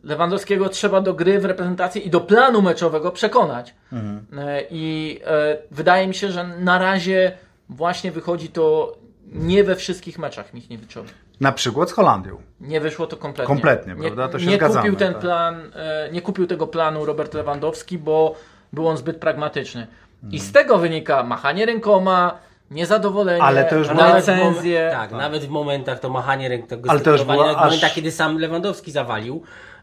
[0.05, 3.75] Lewandowskiego trzeba do gry w reprezentacji i do planu meczowego przekonać.
[3.93, 4.27] Mhm.
[4.49, 7.33] E, I e, wydaje mi się, że na razie
[7.69, 8.97] właśnie wychodzi to
[9.33, 11.11] nie we wszystkich meczach Michniewiczowi.
[11.41, 12.39] Na przykład z Holandią.
[12.61, 13.47] Nie wyszło to kompletnie.
[13.55, 14.29] Kompletnie, nie, prawda?
[14.29, 15.23] To się nie zgadzamy, kupił ten tak.
[15.23, 18.35] plan, e, nie kupił tego planu Robert Lewandowski, bo
[18.73, 19.87] był on zbyt pragmatyczny.
[20.23, 20.33] Mhm.
[20.35, 22.39] I z tego wynika machanie rękoma,
[22.71, 24.89] niezadowolenie, Ale to już była- nawet w recenzje.
[24.91, 27.61] momen- Tak, nawet w momentach to machanie ręk, tego Ale to już było nawet w
[27.61, 29.43] momentach, aż- kiedy sam Lewandowski zawalił,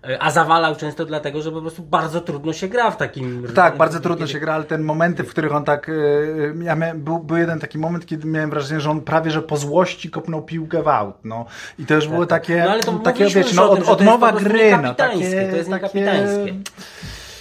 [0.10, 3.48] e, a zawalał często dlatego, że po prostu bardzo trudno się gra w takim...
[3.56, 5.88] Tak, bardzo trudno kiedy- się gra, ale ten momenty, w których on tak.
[5.88, 9.41] yy, Ja miałem, był, był jeden taki moment, kiedy miałem wrażenie, że on prawie że
[9.41, 11.15] po złości kopnął piłkę w aut.
[11.24, 11.46] No.
[11.80, 12.63] I to już było takie.
[12.65, 14.78] No ale to takie wiecie, no, od, odmowa gry.
[14.84, 16.06] No, takie, to jest takie...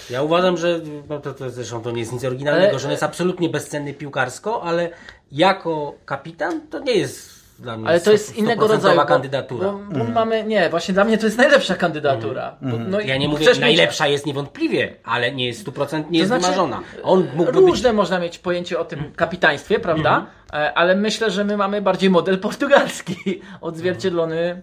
[0.09, 2.91] Ja uważam, że no to, to zresztą to nie jest nic oryginalnego, Ale- że on
[2.91, 4.89] jest absolutnie bezcenny piłkarsko, ale
[5.31, 9.71] jako kapitan to nie jest dla mnie Ale to jest 100% innego rodzaju bo- kandydatura.
[9.71, 12.55] Bo, bo mamy, nie, właśnie dla mnie to jest najlepsza kandydatura.
[12.61, 16.43] Bo, no Ja nie mówię, że najlepsza jest niewątpliwie, ale nie jest stuprocentnie jest znaczy,
[16.43, 16.81] wymarzona.
[17.03, 17.95] On Różne być...
[17.97, 20.25] można mieć pojęcie o tym kapitaństwie, prawda?
[20.53, 24.61] E, Ale myślę, że my mamy bardziej model portugalski, odzwierciedlony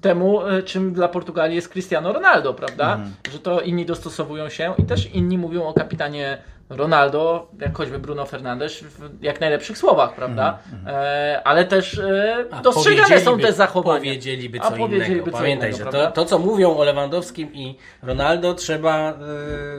[0.00, 2.98] temu, e, czym dla Portugalii jest Cristiano Ronaldo, prawda?
[3.32, 6.38] Że to inni dostosowują się i też inni mówią o kapitanie
[6.70, 10.58] Ronaldo, jak choćby Bruno Fernandes, w jak najlepszych słowach, prawda?
[10.86, 13.98] E, ale też e, A dostrzegane są te zachowania.
[13.98, 15.30] Powiedzieliby A co powiedzieliby innego.
[15.30, 19.14] co Pamiętaj, innego, że to, to, co mówią o Lewandowskim i Ronaldo, trzeba,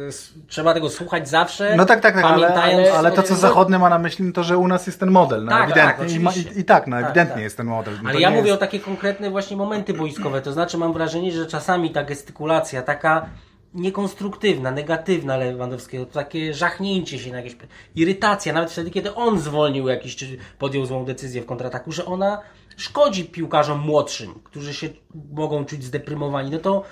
[0.07, 1.73] s- trzeba tego słuchać zawsze.
[1.77, 4.57] No tak, tak, tak, ale, ale, ale to, co zachodny ma na myśli, to, że
[4.57, 6.19] u nas jest ten model, no Tak, ewidentnie.
[6.25, 7.43] tak, I, i, I tak, no Tak, ewidentnie tak.
[7.43, 7.93] jest ten model.
[8.03, 8.53] No Ale ja mówię jest...
[8.53, 13.29] o takie konkretne właśnie momenty boiskowe, to znaczy mam wrażenie, że czasami ta gestykulacja taka
[13.73, 17.55] niekonstruktywna, negatywna Lewandowskiego, to takie żachnięcie się na jakieś
[17.95, 22.41] irytacja, nawet wtedy, kiedy on zwolnił jakiś, czy podjął złą decyzję w kontrataku, że ona
[22.77, 24.89] szkodzi piłkarzom młodszym, którzy się
[25.31, 26.83] mogą czuć zdeprymowani, no to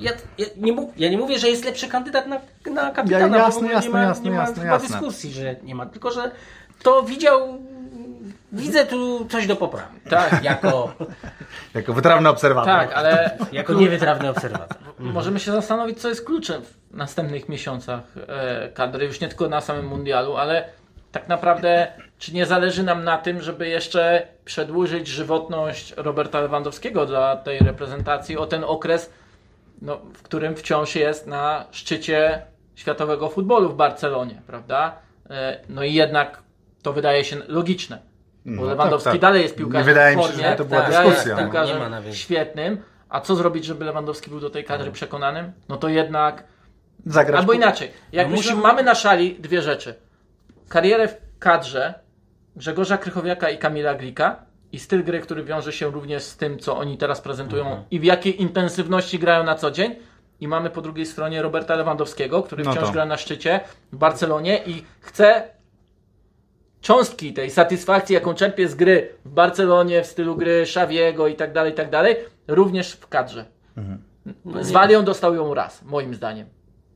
[0.00, 3.28] ja, ja, nie, mów, ja nie mówię, że jest lepszy kandydat na, na kapitana, Ja-
[3.28, 4.88] bo jasne, ogóle jasne, nie ma, jasne, nie ma jasne, chyba jasne.
[4.88, 6.30] dyskusji, że nie ma, tylko że
[6.82, 7.58] to widział
[8.56, 10.00] Widzę tu coś do poprawy.
[10.10, 10.44] Tak.
[10.44, 10.92] Jako,
[11.74, 12.74] Jako wytrawny obserwator.
[12.74, 14.76] Tak, ale jako niewytrawny obserwator.
[14.98, 19.60] Możemy się zastanowić, co jest kluczem w następnych miesiącach e, kadry, już nie tylko na
[19.60, 20.68] samym mundialu, ale
[21.12, 21.86] tak naprawdę,
[22.18, 28.36] czy nie zależy nam na tym, żeby jeszcze przedłużyć żywotność Roberta Lewandowskiego dla tej reprezentacji
[28.36, 29.10] o ten okres,
[29.82, 32.42] no, w którym wciąż jest na szczycie
[32.74, 34.98] światowego futbolu w Barcelonie, prawda?
[35.30, 36.42] E, No i jednak
[36.82, 37.98] to wydaje się logiczne.
[38.46, 39.20] Bo No, Lewandowski tak, tak.
[39.20, 41.36] dalej jest piłkarzem Nie wydaje w mi się, że to była dalej dyskusja, jest no.
[41.36, 42.22] Nie piłkarzem ma na wyjście.
[42.24, 42.78] świetnym.
[43.08, 45.52] A co zrobić, żeby Lewandowski był do tej kadry przekonanym?
[45.68, 46.44] No to jednak
[47.06, 47.90] Zagrać Albo po- inaczej.
[48.12, 49.94] Jak No musimy, musimy- mamy na szali dwie rzeczy.
[50.68, 51.94] Karierę w kadrze
[52.56, 54.36] Grzegorza Krychowiaka i Kamila Glika
[54.72, 57.82] i styl gry, który wiąże się również z tym, co oni teraz prezentują Mhm.
[57.90, 59.94] i w jakiej intensywności grają na co dzień.
[60.40, 62.92] I mamy po drugiej stronie Roberta Lewandowskiego, który No wciąż to.
[62.92, 63.60] gra na szczycie
[63.92, 65.48] w Barcelonie i chce
[66.86, 71.52] cząstki tej satysfakcji, jaką czerpie z gry w Barcelonie, w stylu gry Xaviego i tak
[71.52, 72.16] dalej, i tak dalej,
[72.48, 73.44] również w kadrze.
[73.76, 74.02] Mhm.
[74.60, 76.46] Z Walią dostał ją raz, moim zdaniem.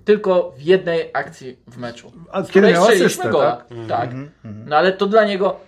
[0.04, 2.12] Tylko w jednej akcji w meczu.
[2.32, 3.56] A kiedy miał asystę, gola.
[3.56, 3.66] tak?
[3.88, 4.10] Tak.
[4.66, 5.60] No ale to dla niego,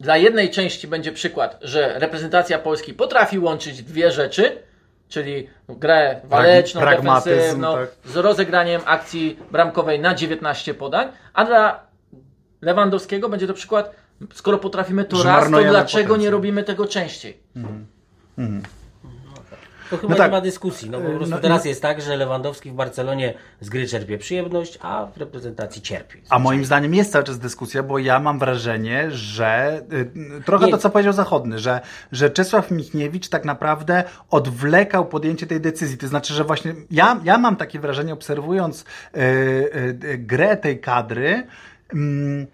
[0.00, 4.62] dla jednej części będzie przykład, że reprezentacja Polski potrafi łączyć dwie rzeczy,
[5.08, 7.88] czyli grę waleczną, pragmatyzm, defensywną, tak.
[8.04, 11.91] z rozegraniem akcji bramkowej na 19 podań, a dla
[12.62, 13.94] Lewandowskiego będzie to przykład,
[14.34, 16.32] skoro potrafimy to raz, to dlaczego nie potencjał.
[16.32, 17.38] robimy tego częściej?
[19.90, 20.26] To chyba No tak.
[20.30, 20.90] nie ma dyskusji.
[20.90, 24.18] No po Y, prostu no- teraz jest tak, że Lewandowski w Barcelonie z gry czerpie
[24.18, 26.18] przyjemność, a w reprezentacji cierpi.
[26.30, 30.72] A moim zdaniem jest cały czas dyskusja, bo ja mam wrażenie, że y, trochę Nie.
[30.72, 31.80] to, co powiedział Zachodny, że,
[32.12, 35.98] że Czesław Michniewicz tak naprawdę odwlekał podjęcie tej decyzji.
[35.98, 38.80] To znaczy, że właśnie ja, ja mam takie wrażenie, obserwując
[39.16, 41.46] y, y, y, grę tej kadry,
[41.94, 42.48] mm,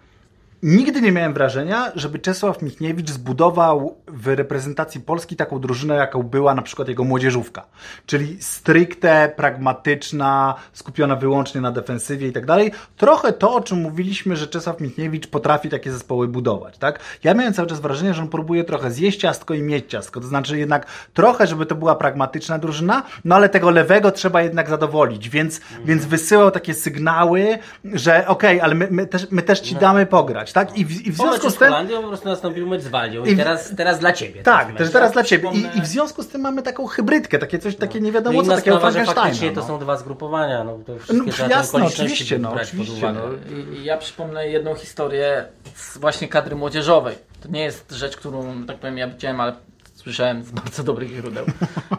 [0.62, 6.54] Nigdy nie miałem wrażenia, żeby Czesław Michniewicz zbudował w reprezentacji Polski taką drużynę, jaką była
[6.54, 7.66] na przykład jego młodzieżówka.
[8.06, 12.72] Czyli stricte, pragmatyczna, skupiona wyłącznie na defensywie i tak dalej.
[12.96, 17.00] Trochę to, o czym mówiliśmy, że Czesław Michniewicz potrafi takie zespoły budować, tak?
[17.24, 20.20] Ja miałem cały czas wrażenie, że on próbuje trochę zjeść ciastko i mieć ciastko.
[20.20, 24.68] To znaczy jednak trochę, żeby to była pragmatyczna drużyna, no ale tego lewego trzeba jednak
[24.68, 29.74] zadowolić, więc, więc wysyłał takie sygnały, że okej, ale my, my, też, my też ci
[29.74, 30.76] damy pograć, tak?
[30.78, 31.68] I w, i w związku z z tym...
[31.68, 34.42] Holandią po prostu nastąpił mecz z Walią I i teraz, teraz dla Ciebie.
[34.42, 34.92] Tak, też mecz.
[34.92, 35.50] teraz dla ciebie.
[35.54, 38.42] I, I w związku z tym mamy taką hybrydkę, takie coś, takie nie No wiadomo
[38.42, 39.22] co, takiego Frankensteina.
[39.22, 39.66] faktycznie to no.
[39.66, 40.64] są dwa zgrupowania.
[40.64, 43.20] No, to No, wszystkie te jasne, okoliczności oczywiście, no, brać pod oczywiście, uwagę.
[43.50, 43.56] no.
[43.56, 47.16] I, i ja przypomnę jedną historię z właśnie kadry młodzieżowej.
[47.42, 49.52] To nie jest rzecz, którą, tak powiem, ja widziałem, ale
[49.94, 51.46] słyszałem z bardzo dobrych źródeł.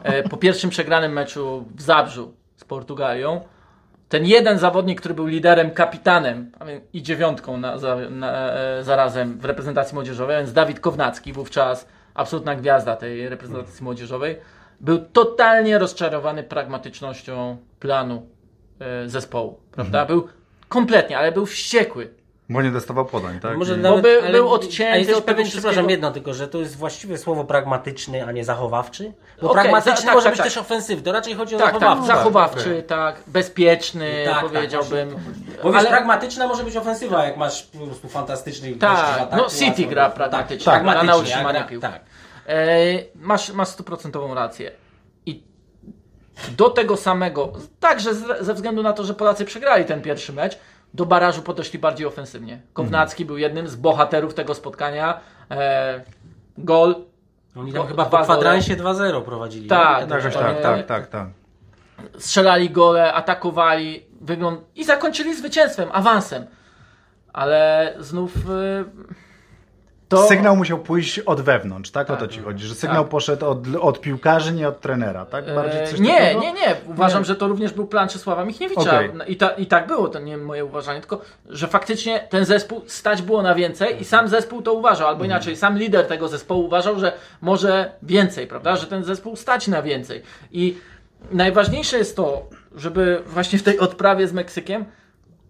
[0.03, 3.41] E, Po pierwszym przegranym meczu w Zabrzu z Portugalią,
[4.09, 6.51] ten jeden zawodnik, który był liderem, kapitanem
[6.93, 12.55] i dziewiątką na, za, na, e, zarazem w reprezentacji młodzieżowej, więc Dawid Kownacki, wówczas absolutna
[12.55, 14.37] gwiazda tej reprezentacji młodzieżowej,
[14.79, 18.27] był totalnie rozczarowany pragmatycznością planu
[18.79, 20.05] e, zespołu, prawda?
[20.05, 20.27] Był
[20.69, 22.09] kompletnie, ale był wściekły.
[22.51, 23.57] Bo nie dostawał podań, tak?
[23.57, 26.33] Może I- nawet, był- ale- był odcięty a jesteś od tego pewien, przepraszam, jedno tylko,
[26.33, 29.13] że to jest właściwie słowo pragmatyczny, a nie zachowawczy?
[29.41, 30.47] Bo Okej, pragmatyczny za- tak, może tak, być tak.
[30.47, 32.07] też ofensywny, to raczej chodzi o Tak, tak, zachowawczy.
[32.07, 35.15] zachowawczy, tak, bezpieczny, Tak, tak, powiedziałbym.
[35.63, 39.85] Bo wiesz, ale, pragmatyczna może być ofensywa, jak masz po prostu fantastyczny tak, no City
[39.85, 41.81] gra tak, pragmatycznie, tak, tak, na utrzymanie tak, piłki.
[41.87, 42.01] tak.
[42.47, 42.55] E,
[43.15, 44.71] masz, masz stuprocentową rację.
[45.25, 45.43] I
[46.57, 50.59] do tego samego, także ze względu na to, że Polacy przegrali ten pierwszy mecz,
[50.93, 52.61] do barażu podeszli bardziej ofensywnie.
[52.73, 55.19] Kownacki był jednym z bohaterów tego spotkania.
[55.51, 56.01] E,
[56.57, 56.95] gol.
[57.55, 58.23] Oni tam Dwa chyba po gole.
[58.23, 59.67] kwadransie 2-0 prowadzili.
[59.67, 60.07] Tak?
[60.09, 61.27] Tak, to tak, nie- tak, tak, tak.
[62.17, 64.61] strzelali gole, atakowali wygląd...
[64.75, 66.45] i zakończyli zwycięstwem, awansem.
[67.33, 68.85] Ale znów y,
[70.09, 70.27] to...
[70.27, 72.09] Sygnał musiał pójść od wewnątrz, tak?
[72.09, 72.31] O to Tak.
[72.31, 75.55] ci chodzi, że sygnał poszedł od, od piłkarzy, nie od trenera, tak?
[75.55, 76.39] Bardziej E, coś nie, takiego?
[76.41, 76.75] nie, nie.
[76.87, 77.25] Uważam, Nie.
[77.25, 78.81] że to również był plan Czesława Michniewicza.
[78.81, 79.09] Okej.
[79.27, 83.21] I, ta, I tak było, to nie moje uważanie, tylko że faktycznie ten zespół stać
[83.21, 85.31] było na więcej i sam zespół to uważał, albo Mhm.
[85.31, 88.75] inaczej, sam lider tego zespołu uważał, że może więcej, prawda?
[88.75, 90.21] Że ten zespół stać na więcej.
[90.51, 90.77] I
[91.31, 92.41] najważniejsze jest to,
[92.75, 94.85] żeby właśnie w tej odprawie z Meksykiem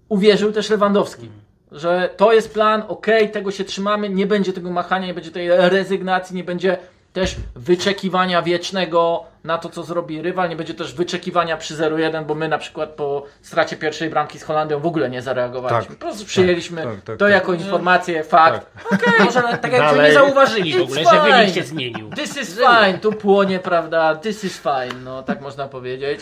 [0.10, 1.30] uwierzył też Lewandowski.
[1.72, 5.50] Że to jest plan, okej, tego się trzymamy, nie będzie tego machania, nie będzie tej
[5.50, 6.78] rezygnacji, nie będzie
[7.14, 12.36] też wyczekiwania wiecznego na to, co zrobi rywal, nie będzie też wyczekiwania przy 0-1, bo
[12.36, 15.90] my na przykład po stracie pierwszej bramki z Holandią w ogóle nie zareagowaliśmy.
[15.90, 15.98] Tak.
[15.98, 17.32] po prostu przyjęliśmy tak, tak, to tak.
[17.32, 18.68] jako informację, fakt.
[18.92, 20.08] Okej, może nawet tak jakby Dalej.
[20.08, 21.38] nie zauważyli w It's ogóle, że fine.
[21.38, 22.10] wynik się zmienił.
[22.10, 24.16] This is fine, tu płonie, prawda?
[24.16, 26.20] This is fine, no tak można powiedzieć.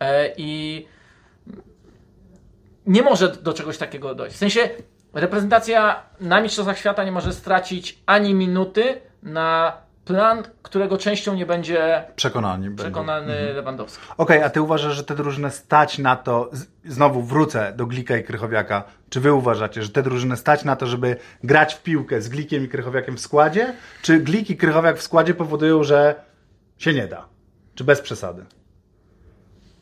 [0.00, 0.86] E, I
[2.90, 4.36] nie może do czegoś takiego dojść.
[4.36, 4.70] W sensie
[5.14, 9.72] reprezentacja na Mistrzostwach Świata nie może stracić ani minuty na
[10.04, 12.64] plan, którego częścią nie będzie Przekonani.
[12.66, 12.82] będą.
[12.82, 14.04] przekonany Lewandowski.
[14.18, 16.50] Okej, a ty uważasz, że te drużyny stać na to,
[16.84, 20.86] znowu wrócę do Glika i Krychowiaka, czy wy uważacie, że te drużyny stać na to,
[20.86, 25.02] żeby grać w piłkę z Glikiem i Krychowiakiem w składzie, czy Glik i Krychowiak w
[25.02, 26.14] składzie powodują, że
[26.78, 27.28] się nie da?
[27.74, 28.44] Czy bez przesady?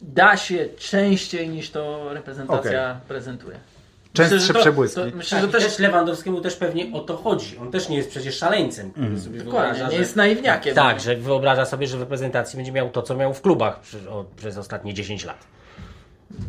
[0.02, 3.56] Da się częściej niż to reprezentacja prezentuje.
[4.12, 5.00] Częstsze Myślę, że to- przebłyski.
[5.00, 5.62] to- Myślę, Tak, że też...
[5.62, 7.58] też też Lewandowskiemu też pewnie o to chodzi.
[7.58, 9.98] On też nie jest przecież szaleńcem, który sobie dokładnie, wyobraża, nie że...
[10.00, 10.74] jest naiwniakiem.
[10.74, 14.06] Tak, że wyobraża sobie, że w reprezentacji będzie miał to, co miał w klubach przez,
[14.06, 15.44] o, przez ostatnie 10 lat.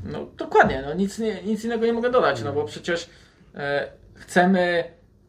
[0.05, 3.09] No dokładnie, no nic, nie, nic innego nie mogę dodać, no bo przecież
[3.55, 4.83] e, chcemy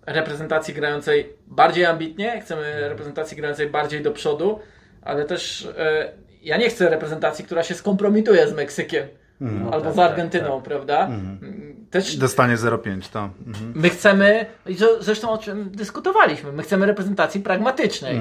[0.07, 4.59] reprezentacji grającej bardziej ambitnie, chcemy reprezentacji grającej bardziej do przodu,
[5.03, 9.09] ale też e, ja nie chcę reprezentacji, która się skompromituje z Meksykiem
[9.73, 11.09] albo tak, z Argentyną, prawda?
[11.91, 13.31] Też Dostanie 0,5, to.
[13.47, 13.73] Mhm.
[13.75, 18.21] my chcemy, i zresztą o czym dyskutowaliśmy, my chcemy reprezentacji pragmatycznej.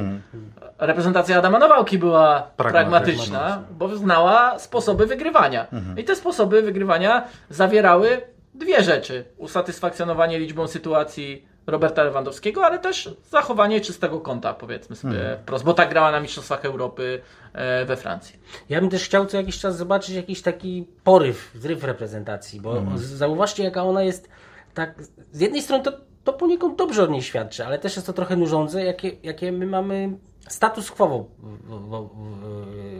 [0.80, 2.72] Reprezentacja Adama Nawałki była Pragmatyczna.
[2.92, 5.68] pragmatyczna, bo znała sposoby wygrywania.
[5.98, 8.22] I te sposoby wygrywania zawierały
[8.54, 9.26] dwie rzeczy.
[9.38, 15.89] Usatysfakcjonowanie liczbą sytuacji Roberta Lewandowskiego, ale też zachowanie czystego konta, powiedzmy sobie wprost, bo tak
[15.89, 17.22] grała na Mistrzostwach Europy
[17.54, 18.39] e, we Francji.
[18.69, 23.02] Ja bym też chciał co jakiś czas zobaczyć jakiś taki poryw, zryw reprezentacji, bo z-
[23.02, 24.30] zauważcie jaka ona jest
[24.74, 25.91] tak, z jednej strony to,
[26.24, 29.65] to poniekąd dobrze od niej świadczy, ale też jest to trochę nużące, jakie, jakie my
[29.67, 30.17] mamy
[30.48, 32.10] status quo w, w,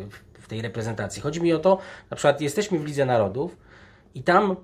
[0.10, 1.22] w, w tej reprezentacji.
[1.22, 1.78] Chodzi mi o to,
[2.10, 3.58] na przykład jesteśmy w Lidze Narodów
[4.15, 4.56] i tam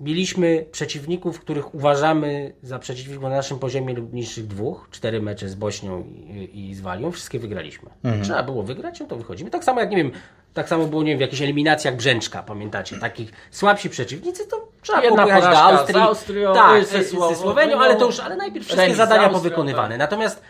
[0.00, 4.88] mieliśmy przeciwników, których uważamy za przeciwników na naszym poziomie lub niższych dwóch.
[4.90, 7.10] Cztery mecze z Bośnią i, i z Walią.
[7.10, 7.90] Wszystkie wygraliśmy.
[8.22, 9.50] Trzeba było wygrać, no to wychodzimy.
[9.50, 10.12] Tak samo jak, nie wiem,
[10.54, 12.96] tak samo było, nie wiem, w jakichś eliminacjach Brzęczka, pamiętacie?
[12.96, 15.94] Takich słabsi przeciwnicy, to trzeba Jedna było pojechać do Austrii.
[15.94, 19.98] z Austrią, tak, ze ze, Słowenią, ale to już, ale najpierw wszystkie zadania Austrią, powykonywane.
[19.98, 20.42] Natomiast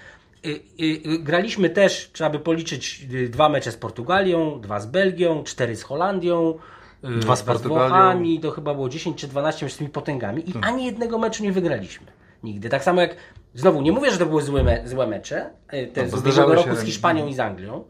[0.46, 4.86] y, y, y, graliśmy też, trzeba by policzyć y, dwa mecze z Portugalią, dwa z
[4.86, 6.58] Belgią, cztery z Holandią,
[7.02, 7.88] Dwa z dwa Portugalią.
[7.88, 11.42] Włochami, to chyba było 10 czy 12 już z tymi potęgami i ani jednego meczu
[11.42, 12.06] nie wygraliśmy.
[12.42, 12.68] Nigdy.
[12.68, 13.16] Tak samo jak,
[13.54, 16.54] znowu, nie mówię, że to były złe, me, złe mecze, y, te No, z ubiegłego
[16.54, 16.82] roku z.
[16.82, 17.84] Hiszpanią i z Anglią,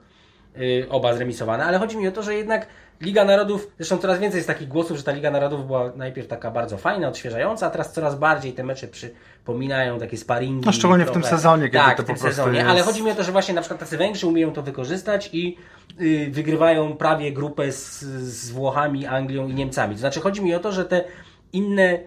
[0.61, 2.67] y, oba zremisowane, ale chodzi mi o to, że jednak
[3.01, 6.51] Liga Narodów, zresztą coraz więcej jest takich głosów, że ta Liga Narodów była najpierw taka
[6.51, 10.67] bardzo fajna, odświeżająca, a teraz coraz bardziej te mecze przypominają takie sparingi.
[10.67, 12.71] No, szczególnie w tym trochę- sezonie, kiedy tak, to w po tym prostu sezonie, jest-
[12.71, 15.57] ale chodzi mi o to, że właśnie na przykład tacy Węgrzy umieją to wykorzystać i
[16.01, 19.95] y, wygrywają prawie grupę z, z Włochami, Anglią i Niemcami.
[19.95, 21.05] To znaczy chodzi mi o to, że te
[21.53, 21.99] inne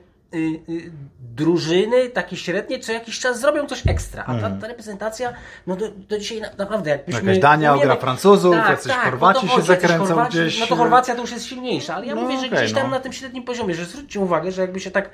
[1.20, 4.24] drużyny, takie średnie, co jakiś czas zrobią coś ekstra.
[4.28, 5.34] A ta, ta reprezentacja,
[5.68, 7.20] no do, do dzisiaj na, naprawdę jakbyśmy...
[7.20, 7.36] Mhm.
[7.36, 10.60] Jakaś Dania umiemy- ogra Francuzów, jacyś no Chorwaci to się zakręcą Chorwaci, gdzieś.
[10.60, 12.84] No to Chorwacja to już jest silniejsza, ale ja No mówię, że okej, gdzieś tam
[12.84, 12.90] no.
[12.90, 15.10] na tym średnim poziomie, że zwróćcie uwagę, że jakby się tak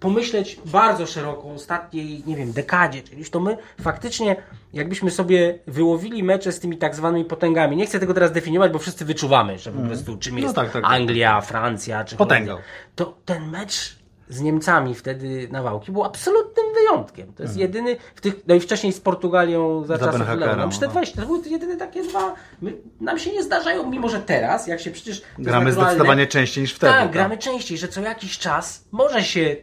[0.00, 4.36] pomyśleć bardzo szeroko o ostatniej, nie wiem, dekadzie, czyli to my faktycznie,
[4.72, 8.78] jakbyśmy sobie wyłowili mecze z tymi tak zwanymi potęgami, nie chcę tego teraz definiować, bo
[8.78, 10.92] wszyscy wyczuwamy, że po prostu czym No jest tak, tak, tak.
[10.92, 12.56] Anglia, Francja, czy Potęgą.
[12.96, 14.01] To ten mecz
[14.32, 17.32] z Niemcami wtedy na Wałki był absolutnym wyjątkiem.
[17.32, 20.68] To jest jedyny, w tych, no i wcześniej z Portugalią za Za czasów Leona.
[20.68, 20.92] Przecież te no.
[20.92, 24.80] 20, to były jedyne takie dwa, my, nam się nie zdarzają, mimo że teraz, jak
[24.80, 25.22] się przecież...
[25.38, 26.92] Gramy naturalne, zdecydowanie częściej niż wtedy.
[26.92, 29.56] tak, gramy częściej, że co jakiś czas może się.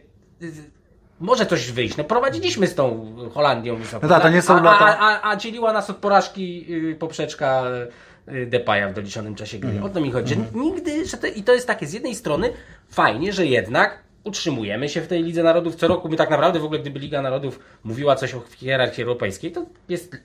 [1.20, 1.96] Może coś wyjść.
[1.96, 4.06] No prowadziliśmy z tą Holandią wysoko.
[4.06, 6.94] No tak, to nie są a, lata- a, a, a dzieliła nas od porażki y,
[6.94, 7.64] poprzeczka
[8.28, 9.70] y, Depaya w doliczonym czasie gry.
[9.70, 9.90] Mhm.
[9.90, 10.34] O to mi chodzi.
[10.34, 12.52] Że nigdy, że to, i to jest takie z jednej strony
[12.90, 16.08] fajnie, że jednak utrzymujemy się w tej Lidze Narodów co roku.
[16.08, 20.16] My tak naprawdę w ogóle, gdyby Liga Narodów mówiła coś o hierarchii europejskiej, to jest,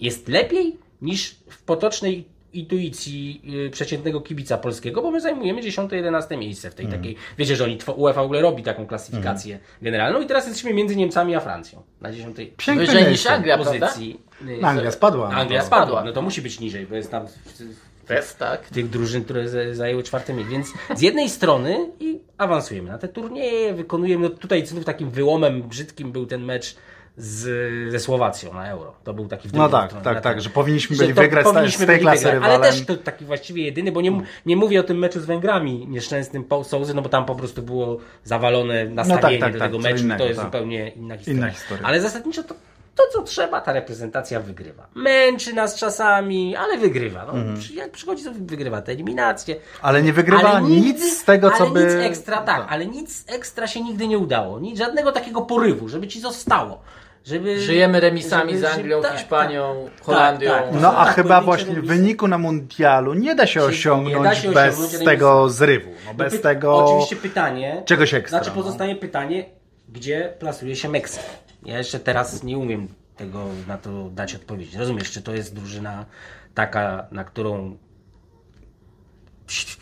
[0.00, 6.70] jest lepiej niż w potocznej intuicji y, przeciętnego kibica polskiego, bo my zajmujemy 10-11 miejsce
[6.70, 7.02] w tej Mhm.
[7.02, 7.16] takiej.
[7.38, 11.34] Wiecie, że oni UEFA w ogóle robi taką klasyfikację generalną i teraz jesteśmy między Niemcami
[11.34, 13.26] a Francją na 10 Piękne Wyżej niż.
[13.26, 13.80] Anglia, prawda?
[13.86, 14.20] pozycji.
[14.48, 15.28] Y, Anglia spadła.
[15.30, 16.04] Anglia spadła.
[16.04, 18.68] No to musi być niżej, bo jest tam w, w, Jest, tak.
[18.68, 20.52] tych drużyn, które zajęły czwarte miejsce.
[20.52, 24.28] Więc z jednej strony i awansujemy na te turnieje, wykonujemy.
[24.28, 26.76] No tutaj znów takim wyłomem brzydkim był ten mecz
[27.16, 28.94] z, ze Słowacją na Euro.
[29.04, 31.86] To był taki w No tak, tak, tak, że powinniśmy że byli wygrać powinniśmy z
[31.86, 32.62] tej byli klasy wygrać, rywalem.
[32.62, 35.86] Ale też to taki właściwie jedyny, bo nie, nie mówię o tym meczu z Węgrami
[35.88, 39.82] nieszczęsnym po Sołzy, no bo tam po prostu było zawalone nastawienie tak, do tak, tego
[39.82, 40.04] meczu.
[40.04, 40.46] innego, to jest tak.
[40.46, 41.38] zupełnie inna historia.
[41.40, 41.86] Inna historia.
[41.86, 42.54] Ale zasadniczo to,
[42.96, 44.86] to, co trzeba, ta reprezentacja wygrywa.
[44.94, 47.24] Męczy nas czasami, ale wygrywa.
[47.26, 47.56] No, Mhm.
[47.56, 49.56] przy- Jak przychodzi, to wygrywa te eliminacje.
[49.82, 51.84] Ale nie wygrywa Ale nigdy- nic z tego, co ale by...
[51.84, 54.60] nic ekstra, tak, ale nic ekstra się nigdy nie udało.
[54.60, 56.80] Nic, żadnego takiego porywu, żeby ci zostało.
[57.24, 60.04] Żeby, Żyjemy remisami żeby- z Anglią, tak, Hiszpanią, tak.
[60.06, 60.50] Holandią.
[60.50, 60.80] Tak, tak.
[60.80, 61.94] No a Tak, chyba właśnie remisy.
[61.94, 65.90] wyniku na mundialu nie da się Się- osiągnąć da się bez osiągnąć tego zrywu.
[65.90, 67.82] No, No bez py- tego Oczywiście pytanie.
[67.84, 68.38] czegoś ekstra.
[68.38, 68.62] Znaczy no.
[68.62, 69.44] pozostaje pytanie,
[69.88, 71.22] gdzie plasuje się Meksyk.
[71.64, 74.74] Ja jeszcze teraz nie umiem tego na to dać odpowiedź.
[74.74, 76.06] Rozumiesz, czy to jest drużyna
[76.54, 77.76] taka, na którą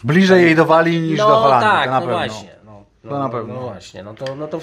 [0.05, 2.19] Bliżej jej do Walii niż no do Holandii, tak, to na no pewno.
[2.19, 2.51] właśnie.
[2.65, 3.55] No, no, To na pewno.
[3.55, 4.61] No właśnie, no to, no to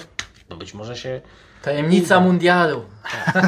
[0.50, 1.20] no być może się...
[1.62, 2.84] Tajemnica mundialu.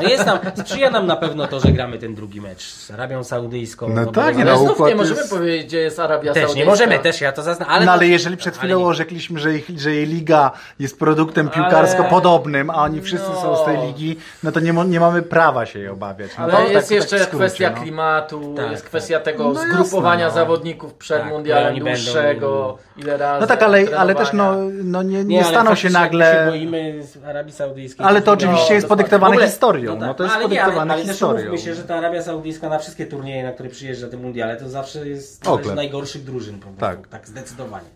[0.03, 3.25] No jest nam, sprzyja nam na pewno to, że gramy ten drugi mecz z Arabią
[3.25, 3.89] Saudyjską.
[3.89, 6.43] No bo- tak, nie Ale no, znów nie możemy jest- powiedzieć, gdzie jest Arabia Też
[6.43, 6.59] Saudyjska.
[6.59, 7.75] nie możemy, też ja to zaznaczam.
[7.75, 10.51] Ale, no ale to- jeżeli przed chwilą ale nie- orzekliśmy, że, ich, że jej liga
[10.79, 13.43] jest produktem Ale- piłkarsko podobnym, a oni wszyscy No.
[13.43, 16.31] są z tej ligi, no to nie, nie mamy prawa się jej obawiać.
[16.39, 17.83] No Ale to jest tak- tak jeszcze skrócie, kwestia no.
[17.83, 18.89] klimatu, Tak, jest tak.
[18.91, 20.47] kwestia tego No zgrupowania jasne, no.
[20.47, 23.41] zawodników przed Tak, mundialem oni będą- dłuższego, ile razy.
[23.41, 26.45] No tak, ale, ale też no, no nie, nie, ale staną się nagle...
[26.47, 28.07] się boimy z Arabii Saudyjskiej.
[28.07, 29.93] Ale to no, oczywiście jest podyktowane w ogóle- historią.
[29.99, 31.57] tak, No to jest ale nie, ale, ale też historią.
[31.57, 35.09] się, że ta Arabia Saudyjska na wszystkie turnieje, na które przyjeżdża te mundiale, to zawsze
[35.09, 36.81] jest należy z najgorszych drużyn po prostu.
[36.81, 37.09] Tak.
[37.09, 37.87] Tak, zdecydowanie.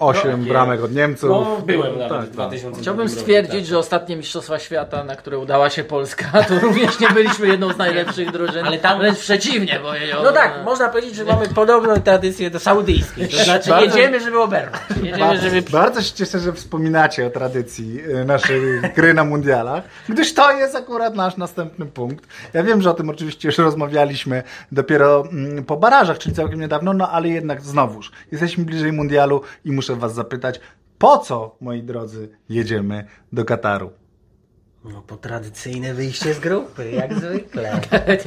[0.00, 1.30] Osiem Takie- bramek od Niemców.
[1.30, 2.48] No, byłem nawet Tak, w tak.
[2.48, 3.64] 2000 Chciałbym roku, stwierdzić, tak.
[3.64, 7.76] że ostatnie Mistrzostwa Świata, na które udała się Polska, to również nie byliśmy jedną z
[7.76, 10.24] najlepszych drużyn, ale tam wręcz przeciwnie powiedziałbym.
[10.24, 13.28] No tak, można powiedzieć, że mamy podobną tradycję do saudyjskiej.
[13.28, 14.80] To znaczy Bardzo- jedziemy, żeby oberwać.
[14.96, 15.62] Jedziemy, Bardzo, żeby...
[15.70, 18.60] bardzo się cieszę, że wspominacie o tradycji y, naszej
[18.96, 22.26] gry na mundialach, gdyż to jest akurat nasz następny punkt.
[22.52, 24.42] Ja wiem, że o tym oczywiście już rozmawialiśmy
[24.72, 29.72] dopiero mm, po barażach, czyli całkiem niedawno, no ale jednak znowuż jesteśmy bliżej mundialu i
[29.72, 30.60] muszę was zapytać,
[30.98, 33.90] po co, moi drodzy, jedziemy do Kataru?
[34.84, 37.80] No po tradycyjne wyjście z grupy, jak zwykle.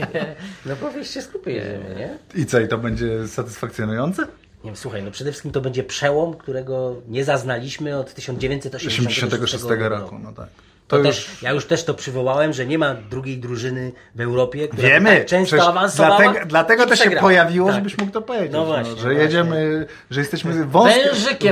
[0.66, 2.42] No po wyjście z grupy jedziemy, nie?
[2.42, 4.22] I co, i to będzie satysfakcjonujące?
[4.64, 9.64] Nie wiem, słuchaj, no przede wszystkim to będzie przełom, którego nie zaznaliśmy od 1986 86
[9.80, 10.50] roku, no tak.
[10.88, 14.22] To To też, już ja już też to przywołałem, że nie ma drugiej drużyny w
[14.22, 17.76] Europie, która by wiemy, tak często przecież awansowała dlatego, dlatego to się pojawiło, Tak.
[17.76, 18.52] żebyś mógł to powiedzieć.
[18.52, 19.22] No właśnie, że właśnie.
[19.22, 21.00] jedziemy, że jesteśmy wąska,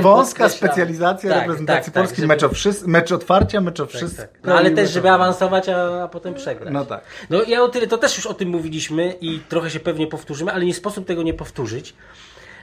[0.02, 3.86] wąska specjalizacja Tak, reprezentacji tak, tak, Polskiej, żeby- mecz, o wszys- mecz otwarcia, mecz o
[3.86, 4.22] wszystko.
[4.22, 4.30] Tak.
[4.44, 6.72] No ale też, żeby awansować, a, a potem przegrać.
[6.74, 7.04] No tak.
[7.30, 10.52] No ja o tyle, to też już o tym mówiliśmy i trochę się pewnie powtórzymy,
[10.52, 11.94] ale nie sposób tego nie powtórzyć,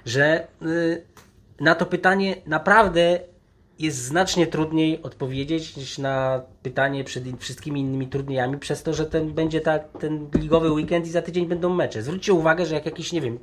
[0.05, 1.03] że y,
[1.59, 3.19] na to pytanie naprawdę
[3.79, 9.33] jest znacznie trudniej odpowiedzieć niż na pytanie przed wszystkimi innymi turniejami, przez to, że ten
[9.33, 12.01] będzie tak, ten ligowy weekend i za tydzień będą mecze.
[12.01, 13.39] Zwróćcie uwagę, że jak jakiś, nie wiem,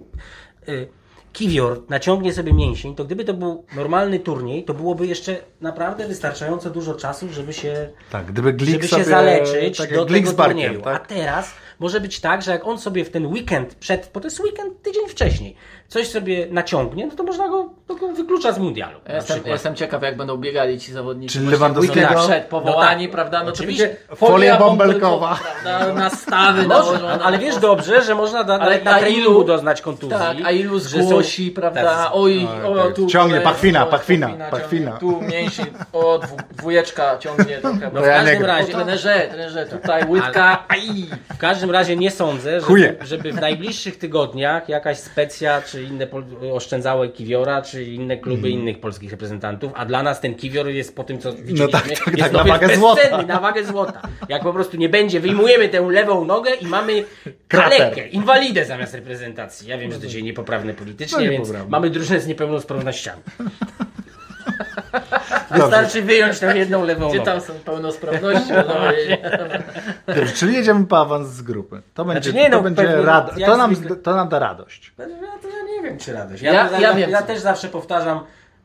[0.68, 0.88] y,
[1.36, 6.70] kiwior naciągnie sobie mięsień, to gdyby to był normalny turniej, to byłoby jeszcze naprawdę wystarczająco
[6.70, 10.36] dużo czasu, żeby się Tak, gdyby Glik żeby sobie, się zaleczyć tak do Glik tego
[10.36, 10.80] Barkiem, turnieju.
[10.80, 11.06] A tak?
[11.06, 14.40] teraz może być tak, że jak on sobie w ten weekend przed, bo to jest
[14.40, 15.56] weekend tydzień wcześniej,
[15.88, 18.98] coś sobie naciągnie, no to można go, to go wyklucza z mundialu.
[19.04, 21.32] Ja na jestem, jestem ciekaw, jak będą biegali ci zawodnicy.
[21.34, 23.12] Czyli Lewandowskiego- No przed powołani, tak.
[23.12, 23.42] prawda?
[23.44, 23.96] No Oczywiście.
[24.16, 25.38] Folia bąbelkowa.
[25.62, 25.94] prawda?
[25.94, 27.24] Nastawy Może, nałożone.
[27.24, 30.18] ale wiesz dobrze, że można da, Ale ale na treningu ilu- doznać kontuzji.
[30.18, 31.82] Tak, a ilu zgłosi, prawda?
[31.82, 32.10] Tak.
[32.12, 32.94] Oj, o, tak.
[32.94, 34.92] tu Ciągnie, pachwina, pachwina, pachwina.
[34.92, 36.20] Tu mięsień, o,
[36.56, 37.78] dwójeczka ciągnie trochę.
[37.80, 40.80] No No, w każdym razie, trenerze, trenerze, tutaj łydka, aj!
[41.34, 46.24] w każdym razie nie sądzę, żeby, żeby w najbliższych tygodniach jakaś specja, czy inne pol-
[46.52, 51.04] oszczędzałe kiwiora, czy inne kluby innych polskich reprezentantów, a dla nas ten kiwior jest po
[51.04, 53.22] tym, co widzieliśmy, tak, tak, jest tak, na wagę złota.
[53.22, 54.02] na wagę złota.
[54.28, 57.04] Jak po prostu nie będzie, wyjmujemy tę lewą nogę i mamy
[57.48, 59.68] kalekę, inwalidę zamiast reprezentacji.
[59.68, 63.22] Ja wiem, że to dzisiaj niepoprawne politycznie, No, więc mamy drużynę z niepełnosprawnościami.
[65.50, 68.52] Wystarczy wyjąć tę jedną lewą Gdzie tam są pełnosprawności?
[68.52, 71.82] No, i- Dobrze, czyli jedziemy po awans z grupy.
[71.94, 73.96] To będzie, Znaczy nie, no, to, będzie rad- to, nam, zwykle.
[73.96, 74.92] to nam da radość.
[74.98, 75.04] Ja,
[75.42, 76.42] to ja nie wiem, czy radość.
[76.42, 77.26] Ja- Ja, ja ja, wiem, ja co.
[77.26, 78.20] też zawsze powtarzam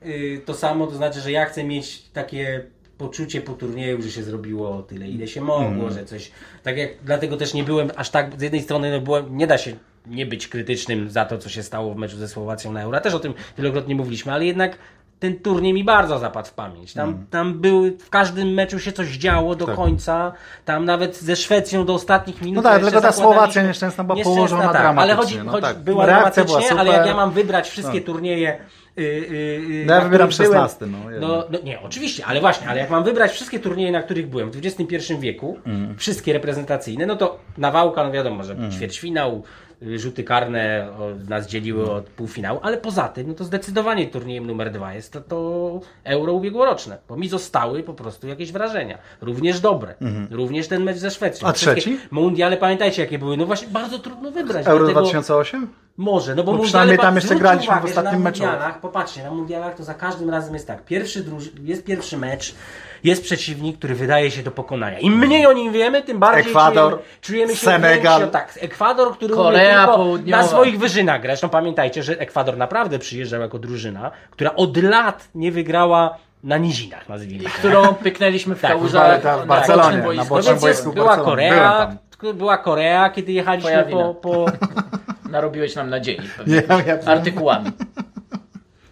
[0.05, 2.63] y, to samo, to znaczy, że ja chcę mieć takie
[2.97, 5.91] poczucie po turnieju, że się zrobiło tyle, ile się mogło, Mm.
[5.93, 6.31] że coś.
[6.63, 8.31] Tak jak dlatego też nie byłem aż tak.
[8.39, 9.71] Z jednej strony no byłem, nie da się
[10.07, 12.99] nie być krytycznym za to, co się stało w meczu ze Słowacją na Euro.
[13.01, 14.77] Też o tym wielokrotnie mówiliśmy, ale jednak
[15.21, 16.93] ten turniej mi bardzo zapadł w pamięć.
[16.93, 19.75] Tam, tam były, w każdym meczu się coś działo do Mm.
[19.77, 19.85] Tak.
[19.85, 20.31] końca.
[20.65, 22.63] Tam nawet ze Szwecją do ostatnich minut.
[22.63, 25.79] No tak, tylko ta Słowacja nieszczęsna była położona tak, Ale dramatycznie, chodzi, no chodzi tak.
[25.79, 28.05] była Reakcja dramatycznie, była ale jak ja mam wybrać wszystkie Tak.
[28.05, 28.57] turnieje.
[28.95, 30.97] Yy, yy, No ja wybieram których byłem- 16, no,
[31.27, 34.51] no, no nie, oczywiście, ale właśnie, ale jak mam wybrać wszystkie turnieje, na których byłem
[34.51, 35.97] w XXI wieku, Mm.
[35.97, 40.87] wszystkie reprezentacyjne, no to Nawałka, no wiadomo, że ćwierćfinał, y, rzuty karne
[41.29, 45.21] nas dzieliły od półfinału, ale poza tym, no to zdecydowanie turniejem numer dwa jest to,
[45.21, 49.95] to euro ubiegłoroczne, bo mi zostały po prostu jakieś wrażenia, również dobre,
[50.31, 51.47] również ten mecz ze Szwecją.
[51.47, 51.49] Mhm.
[51.49, 51.99] A Wszystkie trzeci?
[52.11, 54.67] Mundiale, pamiętajcie jakie były, no właśnie bardzo trudno wybrać.
[54.67, 55.67] Euro dlatego- 2008?
[55.97, 58.43] może, no bo, Bo mundiale, przynajmniej tam jeszcze graliśmy w uwagę, że ostatnim meczu.
[58.81, 60.85] Popatrzcie, na mundialach to za każdym razem jest tak.
[60.85, 61.49] Pierwszy druż...
[61.63, 62.55] Jest pierwszy mecz,
[63.03, 64.99] jest przeciwnik, który wydaje się do pokonania.
[64.99, 68.29] Im mniej o nim wiemy, tym bardziej Ekwador, czujemy, czujemy się Senegal.
[68.29, 70.41] Tak, Ekwador, który Korea Południowa.
[70.41, 71.41] na swoich wyżynach grać.
[71.41, 77.09] No pamiętajcie, że Ekwador naprawdę przyjeżdżał jako drużyna, która od lat nie wygrała na nizinach,
[77.09, 77.49] nazwijmy to.
[77.49, 80.27] którą pyknęliśmy w Tak, kałużach w Bar- w na Barcelonie, na boisku.
[80.29, 81.17] bocznym No boisku była.
[81.17, 81.95] Korea,
[82.33, 84.45] była Korea, kiedy jechaliśmy po, po...
[85.31, 86.61] Narobiłeś nam nadziei ja,
[87.05, 87.71] Artykułami.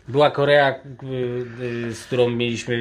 [0.09, 2.73] Była Korea, y, y, z którą mieliśmy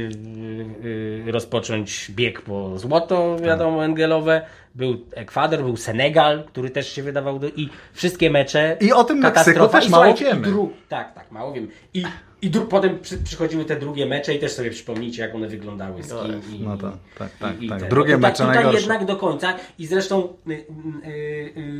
[0.84, 4.42] y, rozpocząć bieg po złoto, wiadomo, engelowe.
[4.74, 7.48] Był Ekwador, był Senegal, który też się wydawał do...
[7.48, 8.76] i wszystkie mecze.
[8.80, 10.48] I o tym Meksyku też I mało wiemy.
[10.48, 11.68] dru- Tak, tak, mało wiem.
[11.94, 12.02] I,
[12.42, 16.02] i dru- potem przy, przychodziły te drugie mecze i też sobie przypomnijcie, jak one wyglądały
[16.02, 16.42] z kim.
[16.56, 17.88] I, No tak, tak, tak, i, i tak.
[17.88, 18.80] Drugie No tutaj, mecze tutaj najgorsze.
[18.80, 20.28] jednak do końca i zresztą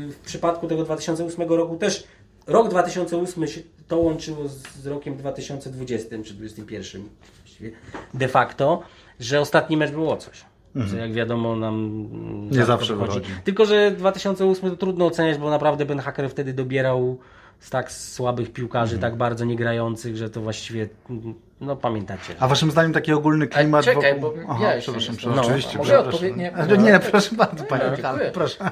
[0.09, 2.03] w przypadku tego 2008 roku też
[2.49, 7.09] rok 2008 się to łączyło z, rokiem 2020 czy 2021
[7.43, 7.71] właściwie
[8.13, 8.81] de facto,
[9.19, 10.45] że ostatni mecz było coś.
[10.91, 12.03] Co jak wiadomo nam
[12.43, 12.65] rzadko Mhm.
[12.65, 13.21] zawsze wychodzi.
[13.43, 17.17] Tylko, że 2008 to trudno oceniać, bo naprawdę Ben Hacker wtedy dobierał
[17.59, 19.11] z tak słabych piłkarzy, Mhm.
[19.11, 22.33] tak bardzo niegrających, że to właściwie, mm, no pamiętacie.
[22.39, 24.39] A waszym zdaniem taki ogólny klimat czekaj, wokół...
[24.47, 25.45] bo ja jeszcze przepraszam, nie przepraszam, znam.
[25.45, 25.77] oczywiście.
[25.77, 26.19] No, mogę przepraszam.
[26.19, 27.01] odpowiedź- nie, Ale no, nie, tak.
[27.11, 28.31] proszę bardzo, panie No, Michale, dziękuję.
[28.31, 28.71] proszę.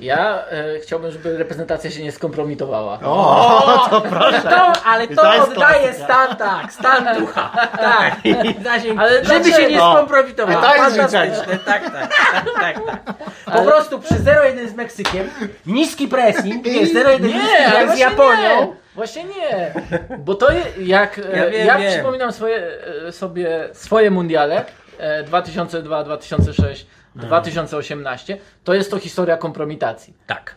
[0.00, 2.98] Ja e, chciałbym, żeby reprezentacja się nie skompromitowała.
[3.04, 4.42] O, to proszę.
[4.42, 7.50] To, ale I to, to oddaje stan, tak, stan ducha.
[7.80, 8.16] Tak,
[8.64, 10.58] zasięg, Ale żeby się nie skompromitował.
[10.58, 13.14] I to jest Fantastyczne, tak, tak, tak, tak, tak.
[13.56, 15.28] Po prostu przy 0-1 z Meksykiem,
[15.66, 18.60] niski pressing, nie, 0-1 z z Japonią.
[18.60, 18.83] Nie.
[18.94, 19.74] Właśnie nie,
[20.18, 21.92] bo to jak Ja ja, wiem, ja wiem.
[21.92, 22.68] przypominam swoje,
[23.06, 24.64] e, sobie swoje mundiale
[24.98, 30.14] e, 2002, 2006, 2018, to jest to historia kompromitacji.
[30.26, 30.54] Tak.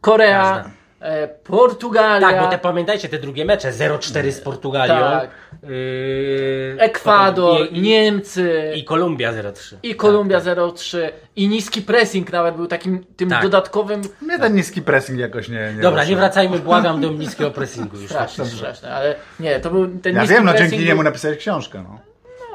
[0.00, 0.70] Korea, Każda.
[1.06, 4.94] E, Portugalia, Tak, bo te pamiętajcie te drugie mecze, 0-4 z Portugalią.
[4.94, 5.30] Tak.
[5.62, 9.74] Yy, Ekwador, potem i, Niemcy i, i Kolumbia 0-3.
[9.82, 10.98] i Kolumbia 0-3
[11.36, 13.42] i niski pressing nawet był takim tym Tak.
[13.42, 15.72] dodatkowym Mnie ten niski pressing jakoś nie...
[15.76, 18.10] nie Dobra, nie wracajmy, błagam, do niskiego pressingu już.
[18.10, 21.38] straszny, straszny, ale nie, to był ten Ja niski wiem, no dzięki był- niemu napisałeś
[21.38, 21.98] książkę, no.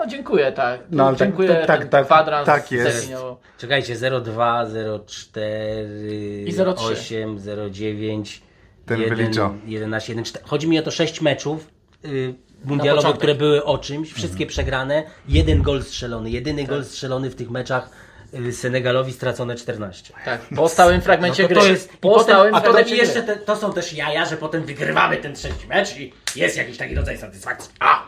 [0.02, 0.82] No dziękuję, tak.
[0.91, 2.91] No, ale tak- dziękuję, tak- tak- tak- kwadrans tak jest.
[2.97, 3.38] zdefiniował.
[3.58, 4.66] Czekajcie, 02,
[5.06, 6.86] 04, I 03.
[6.86, 7.39] 8,
[7.72, 8.41] 09,
[8.86, 9.54] Ten 1, wyliczał.
[9.66, 10.45] 11, 1, 4.
[10.47, 11.68] Chodzi mi o to 6 meczów
[12.06, 12.34] y,
[12.66, 14.49] mundialowych, które były o czymś, wszystkie Mhm.
[14.49, 17.89] przegrane, jeden gol strzelony, jedyny gol strzelony w tych meczach
[18.34, 20.14] y, Senegalowi stracone 14.
[20.26, 21.64] Tak, po stałym fragmencie No to gry.
[21.64, 24.38] to jest, po potem, stałym a potem fragmencie jeszcze te, to są też jaja, że
[24.38, 27.72] potem wygrywamy ten trzeci mecz i jest jakiś taki rodzaj satysfakcji.
[27.80, 28.04] A!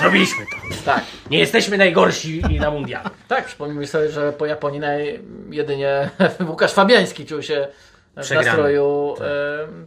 [0.00, 0.56] Zrobiliśmy to.
[0.84, 3.10] Tak, Nie jesteśmy najgorsi na mundialu.
[3.28, 5.20] tak, przypomnijmy sobie, że po Japonii naj...
[5.50, 6.10] jedynie
[6.48, 7.68] Łukasz Fabiański czuł się
[8.16, 9.14] w nastroju,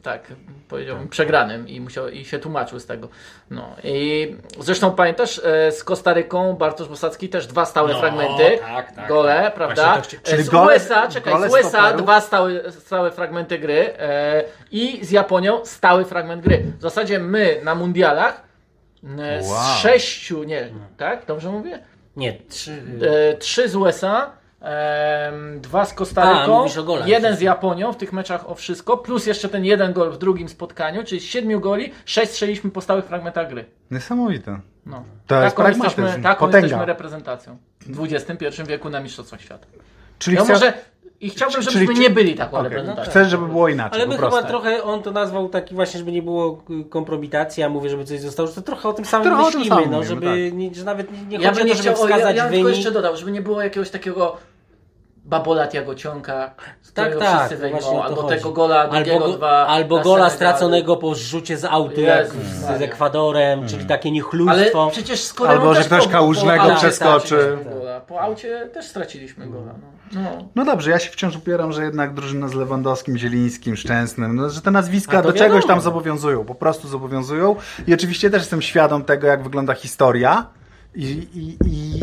[0.04, 0.38] tak, tak
[0.68, 3.08] powiedziałbym, przegranym i, musiał, i się tłumaczył z tego.
[3.52, 8.96] No i zresztą pamiętasz, e, z Kostaryką Bartosz Bosacki też dwa stałe No, fragmenty, tak,
[8.96, 9.54] tak, gole, tak.
[9.54, 10.02] prawda?
[10.02, 15.06] Chci- E, z gole- USA, czekaj, z USA dwa stałe, stałe fragmenty gry e, i
[15.06, 16.64] z Japonią stały fragment gry.
[16.78, 18.49] W zasadzie my na mundialach
[19.04, 19.64] e, Wow.
[19.76, 21.26] z sześciu, nie, tak?
[21.26, 21.80] Dobrze mówię?
[22.16, 22.82] Nie, trzy...
[23.32, 24.32] E, trzy z USA,
[24.62, 27.08] em, dwa z A, Kostaryką, golach.
[27.08, 30.50] jeden z Japonią w tych meczach o wszystko, plus jeszcze ten jeden gol w drugim
[30.50, 33.66] spotkaniu, czyli z siedmiu goli, sześć strzeliśmy po stałych fragmentach gry.
[33.92, 34.60] Niesamowite.
[34.86, 35.04] No.
[35.28, 36.66] To jest taką pragmatyzm, jesteśmy, taką potęga.
[36.66, 39.68] jesteśmy reprezentacją w XXI wieku na Mistrzostwach Świata.
[40.20, 40.74] Czyli No chcia- może
[41.22, 43.12] i chciałbym, Czyli- żebyśmy czy- nie byli taką Okej, reprezentacją.
[43.12, 46.22] Chcesz, żeby było inaczej, Ale my chyba trochę, on to nazwał taki właśnie, żeby nie
[46.22, 49.44] było y, kompromitacji, a mówię, żeby coś zostało, że to trochę o tym samym Trochę
[49.46, 51.78] myślimy, samym no, mówimy, żeby, nie, że nawet nie, nie Ja chodzi o nie to,
[51.84, 52.78] żeby chciał, ja, wskazać ja bym tylko wynik.
[52.78, 54.38] jeszcze dodał, żeby nie było jakiegoś takiego
[55.26, 56.52] babolat Jagocionka,
[56.82, 58.36] z Tak, którego tak, wszyscy to albo chodzi.
[58.38, 62.42] tego gola drugiego albo, go- dwa albo gola straconego po zrzucie z autu jak Jezus
[62.44, 64.82] z, z Ekwadorem, czyli takie niechlujstwo.
[64.84, 67.58] Ale przecież z Koreą Albo, że też ktoś kałużnego aucie przeskoczy.
[68.00, 68.08] Gola.
[68.08, 69.74] Po aucie też straciliśmy gola.
[69.82, 70.22] No.
[70.22, 70.50] No.
[70.56, 74.62] No dobrze, ja się wciąż upieram, że jednak drużyna z Lewandowskim, Zielińskim, Szczęsnym, no, że
[74.62, 75.68] te nazwiska do czegoś wiadomo.
[75.68, 77.56] tam zobowiązują, po prostu zobowiązują.
[77.88, 80.46] I oczywiście też jestem świadom tego, jak wygląda historia.
[80.96, 82.02] I, i, i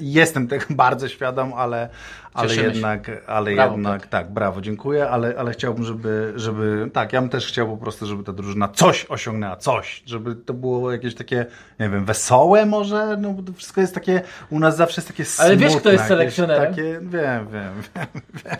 [0.00, 1.88] jestem tego bardzo świadom, ale,
[2.34, 2.72] ale Cieszymy się.
[2.72, 7.30] jednak, ale Brawo, jednak tak, brawo, dziękuję, ale, ale chciałbym, żeby, żeby, tak, ja bym
[7.30, 11.46] też chciał po prostu, żeby ta drużyna coś osiągnęła, coś, żeby to było jakieś takie,
[11.80, 15.24] nie wiem, wesołe może, no bo to wszystko jest takie, u nas zawsze jest takie
[15.38, 16.74] Ale wiesz, kto smutne, jest selekcjonerem?
[16.74, 18.06] Takie, wiem, wiem, wiem,
[18.44, 18.56] wiem.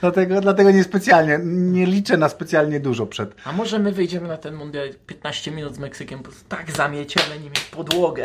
[0.00, 4.36] Dlatego, dlatego nie specjalnie, nie liczę na specjalnie dużo przed, A może my wyjdziemy na
[4.36, 8.22] ten mundial 15 minut z Meksykiem, po prostu tak zamieciemy nimi podłogę.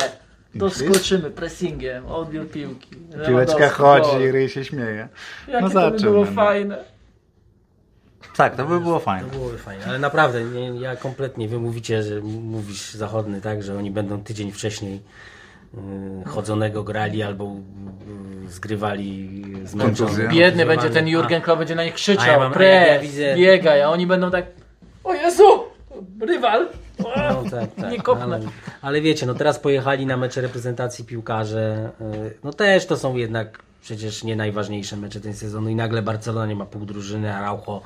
[0.54, 2.88] Doskoczymy pressingiem, odbiór piłki.
[3.26, 4.32] Piłeczka chodzi, gol.
[4.32, 5.08] ryj się śmieje.
[5.48, 6.32] Jakie no to by było no.
[6.32, 6.78] fajne.
[8.36, 9.28] Tak, to by było fajne.
[9.28, 13.78] To byłoby fajne, ale naprawdę, nie, ja kompletnie, wy mówicie, że mówisz zachodny, tak, że
[13.78, 15.00] oni będą tydzień wcześniej
[15.74, 15.78] y,
[16.28, 17.56] chodzonego grali albo
[18.46, 20.28] y, zgrywali zmęczony.
[20.28, 23.00] Biedny będzie ten Jurgen Klopp, będzie na nich A krzyczał, ja mam- pres, ja- ja
[23.00, 24.46] widzę- biegaj, a oni będą tak
[25.04, 25.64] o Jezu,
[26.20, 26.68] rywal.
[26.98, 28.24] No, tak, tak, Nie kopnę.
[28.24, 28.40] Ale,
[28.82, 33.62] ale wiecie, no teraz pojechali na mecze reprezentacji piłkarze, y, no też to są jednak
[33.82, 37.80] przecież nie najważniejsze mecze ten sezonu i nagle Barcelona nie ma pół drużyny, a Araujo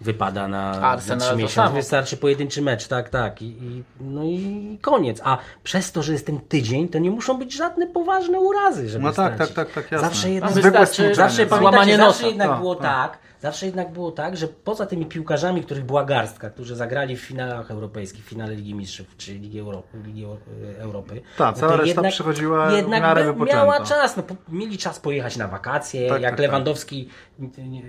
[0.00, 1.54] wypada na, na Arsenal trzy to miesiące.
[1.54, 1.74] samo.
[1.76, 3.42] Wystarczy pojedynczy mecz, tak, tak.
[3.42, 5.20] I, i, no i koniec.
[5.24, 9.04] A przez to, że jest ten tydzień, to nie muszą być żadne poważne urazy, żeby
[9.04, 10.08] No tak, tak, tak, tak, jasne.
[10.08, 12.10] Zawsze jednak, Wystarczy- zawsze, pamiętacie, nosa.
[12.10, 12.84] zawsze jednak Tak, było tak.
[13.12, 17.20] tak, zawsze jednak było tak, że poza tymi piłkarzami, których była garstka, którzy zagrali w
[17.20, 20.38] finałach europejskich, w finale Ligi Mistrzów czy Ligi, Euro, Ligi Eu-
[20.78, 21.22] Europy.
[21.38, 23.62] Tak, no cała to reszta przychodziła w jednak miarę by- wypoczęta.
[23.64, 27.08] miała czas, no, po, mieli czas pojechać na wakacje, Tak, jak tak, Lewandowski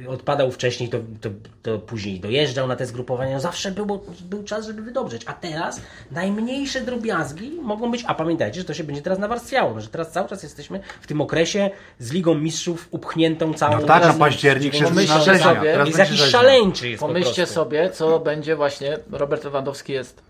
[0.06, 1.30] y, odpadał wcześniej, to, to,
[1.62, 5.82] to później dojeżdżał na te zgrupowania, no zawsze było, był czas, żeby wydobrzeć, a teraz
[6.12, 10.30] najmniejsze drobiazgi mogą być, a pamiętajcie, że to się będzie teraz nawarstwiało, że teraz cały
[10.30, 11.70] czas jesteśmy w tym okresie
[12.00, 15.84] z Ligą Mistrzów upchniętą całą No tak, na październik się Pomyślcie zaczyna rzeźnia.
[15.86, 16.40] jest jakiś rzeźnia.
[16.40, 17.56] szaleńczy jest po Pomyślcie prostu.
[17.56, 18.98] sobie, co będzie właśnie.
[19.12, 20.22] Robert Lewandowski jest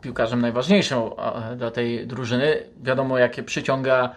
[0.00, 0.98] piłkarzem najważniejszym
[1.56, 2.62] dla tej drużyny.
[2.82, 4.14] Wiadomo, jakie przyciąga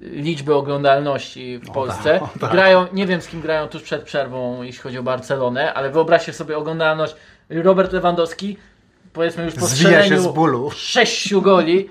[0.00, 2.20] liczby oglądalności w Polsce.
[2.20, 2.50] o tak.
[2.52, 6.32] Grają, nie wiem z kim grają tuż przed przerwą, jeśli chodzi o Barcelonę, ale wyobraźcie
[6.32, 7.14] sobie oglądalność.
[7.50, 8.56] Robert Lewandowski,
[9.12, 10.70] powiedzmy już po strzeleniu z bólu.
[10.70, 11.88] sześciu goli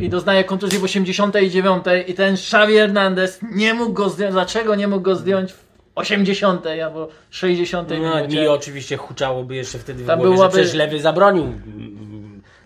[0.00, 4.32] i doznaje kontuzji w 89 i ten Xavi Hernandez nie mógł go zdjąć.
[4.32, 5.64] Dlaczego nie mógł go zdjąć w
[5.94, 8.40] 80 albo 60 No, minucie?
[8.40, 11.44] mi oczywiście huczałoby jeszcze wtedy w Tam głowie, byłaby- że przecież Lewy zabronił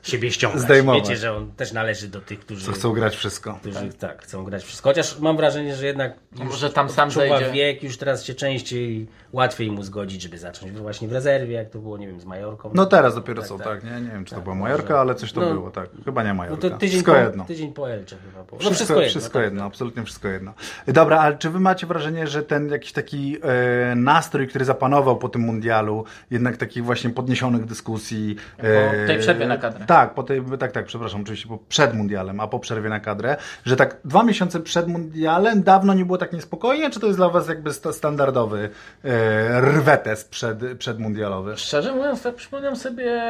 [0.03, 0.61] siebie ściągać.
[0.61, 1.03] Zdejmować.
[1.03, 3.55] Wiecie, że on też należy do tych, którzy, Co chcą grać wszystko.
[3.61, 4.23] którzy tak.
[4.23, 4.89] chcą grać wszystko.
[4.91, 7.51] Chociaż mam wrażenie, że jednak już Może tam sam zejdzie.
[7.53, 11.79] wiek, już teraz się częściej, łatwiej mu zgodzić, żeby zacząć właśnie w rezerwie, jak to
[11.79, 12.71] było, nie wiem, z Majorką.
[12.75, 13.67] No teraz dopiero Tak, są, tak.
[13.67, 13.85] tak.
[13.85, 14.71] Nie, nie wiem, czy to Tak, była może.
[14.73, 15.53] Majorka, ale coś to No.
[15.53, 15.89] było, tak.
[16.05, 16.69] Chyba nie No Majorka.
[16.71, 17.45] to tydzień wszystko po, jedno.
[17.45, 18.45] tydzień po Elcze chyba.
[18.45, 18.59] było.
[18.63, 19.11] No Wszystko, wszystko jedno.
[19.11, 19.45] wszystko tak.
[19.45, 20.53] jedno, absolutnie wszystko jedno.
[20.87, 25.29] Dobra, ale czy wy macie wrażenie, że ten jakiś taki e, nastrój, który zapanował po
[25.29, 28.37] tym mundialu, jednak takich właśnie podniesionych dyskusji.
[28.59, 29.87] e, Po tej przerwie na kadrę.
[29.87, 33.37] Tak, po tej, tak, tak, przepraszam, oczywiście po, przed mundialem, a po przerwie na kadrę,
[33.65, 37.29] że tak dwa miesiące przed mundialem dawno nie było tak niespokojnie, czy to jest dla
[37.29, 38.71] was jakby sta- standardowy
[39.05, 41.57] e, rwetes przed, przedmundialowy?
[41.57, 43.23] Szczerze mówiąc, tak przypominam sobie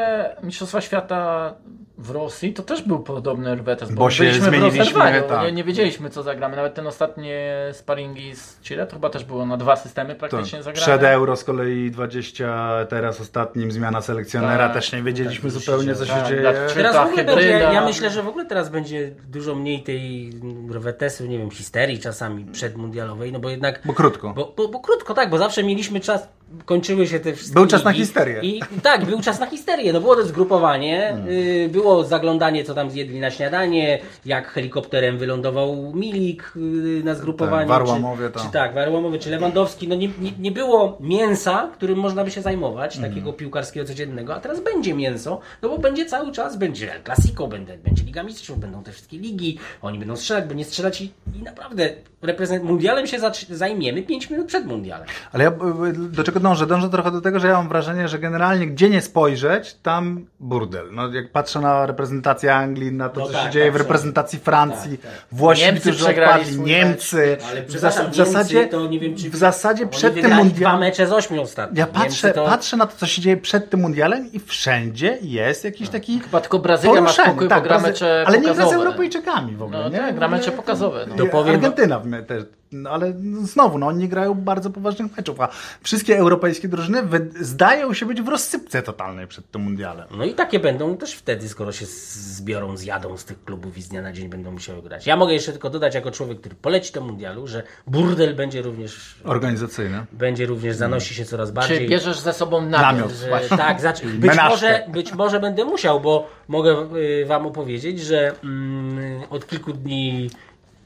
[0.43, 1.55] Mistrzostwa Świata
[1.99, 5.43] w Rosji, to też był podobny rwetes, bo, Bo się byliśmy zmieniliśmy, tak.
[5.43, 9.47] nie, nie wiedzieliśmy co zagramy, nawet ten ostatnie sparingi z Chile, to chyba też było
[9.47, 10.65] na dwa systemy praktycznie Tak.
[10.65, 10.87] zagrane.
[10.87, 14.73] Przed Euro z kolei 20, teraz ostatnim zmiana selekcjonera, Tak.
[14.75, 16.43] też nie wiedzieliśmy Tak, zupełnie co się tak, dzieje.
[16.75, 20.31] Teraz w ogóle będzie, ja, ja myślę, że w ogóle teraz będzie dużo mniej tej
[20.71, 23.81] rwetesu, nie wiem, histerii czasami przedmundialowej, no bo jednak...
[23.85, 24.33] Bo krótko.
[24.35, 26.29] Bo, bo, bo krótko, tak, bo zawsze mieliśmy czas,
[26.65, 28.41] kończyły się te wszystkie Był czas na histerię.
[28.43, 31.29] I, tak, był czas na histerię, no było to zgrupowanie, Hmm.
[31.29, 36.61] y, było zaglądanie, co tam zjedli na śniadanie, jak helikopterem wylądował Milik y,
[37.05, 37.69] na zgrupowaniu.
[37.69, 41.99] Tak, Warłamowie czy, czy tak, Warłamowie, czy Lewandowski, no nie, nie, nie było mięsa, którym
[41.99, 43.11] można by się zajmować, Hmm.
[43.11, 47.49] takiego piłkarskiego codziennego, a teraz będzie mięso, no bo będzie cały czas, będzie El Clasico,
[47.49, 51.13] będzie, będzie Liga Mistrzów, będą te wszystkie ligi, oni będą strzelać, bo nie strzelać i,
[51.35, 51.91] i naprawdę
[52.23, 53.19] reprezent, mundialem się
[53.51, 55.07] zajmiemy 5 minut przed mundialem.
[55.33, 56.67] Ale ja y, do czego dążę?
[56.67, 60.87] Dążę trochę do tego, że ja mam wrażenie, że generalnie gdzie nie spojrzeć, tam burdel.
[60.93, 63.77] No, jak patrzę na reprezentację Anglii, na to, No co tak, się dzieje tak, w
[63.77, 65.21] reprezentacji Francji, tak, tak.
[65.33, 67.39] Włosi, Niemcy którzy przegrali odpadli, Niemcy.
[67.51, 70.81] Ale W, zas- w zasadzie, nie wiem, czy w zasadzie przed tym dwa mundialem.
[70.81, 71.79] mecze z ośmiu ostatnio.
[71.81, 72.45] Ja patrzę, to...
[72.45, 76.21] patrzę na to, co się dzieje przed tym mundialem i wszędzie jest jakiś taki.
[76.21, 78.77] Chyba tylko Brazylia ma spokój, tak, bo gra mecze Ale nie gra z pokazowe.
[78.77, 79.79] Europejczykami w ogóle.
[79.79, 79.99] No nie?
[79.99, 81.07] tak, gra mecze pokazowe.
[81.33, 81.41] No.
[81.51, 82.45] Argentyna w me- też.
[82.73, 83.13] No, ale
[83.43, 85.49] znowu, no, oni grają bardzo poważnych meczów, a
[85.83, 87.03] wszystkie europejskie drużyny
[87.41, 90.09] zdają się być w rozsypce totalnej przed tym mundialem.
[90.17, 93.89] No i takie będą też wtedy, skoro się zbiorą, zjadą z tych klubów i z
[93.89, 95.07] dnia na dzień będą musiały grać.
[95.07, 99.15] Ja mogę jeszcze tylko dodać, jako człowiek, który poleci do mundialu, że burdel będzie również,
[99.25, 100.07] Organizacyjne.
[100.13, 101.89] będzie również zanosi się coraz Czy bardziej.
[101.89, 102.97] bierzesz ze sobą namiot?
[102.97, 103.13] Namiot.
[103.13, 103.57] że, właśnie?
[103.57, 109.23] tak, znaczy, być, może, być może będę musiał, bo mogę y, Wam opowiedzieć, że mm,
[109.31, 110.31] od kilku dni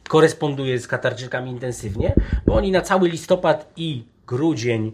[0.09, 2.15] koresponduję z Katarczykami intensywnie,
[2.47, 4.93] bo oni na cały listopad i grudzień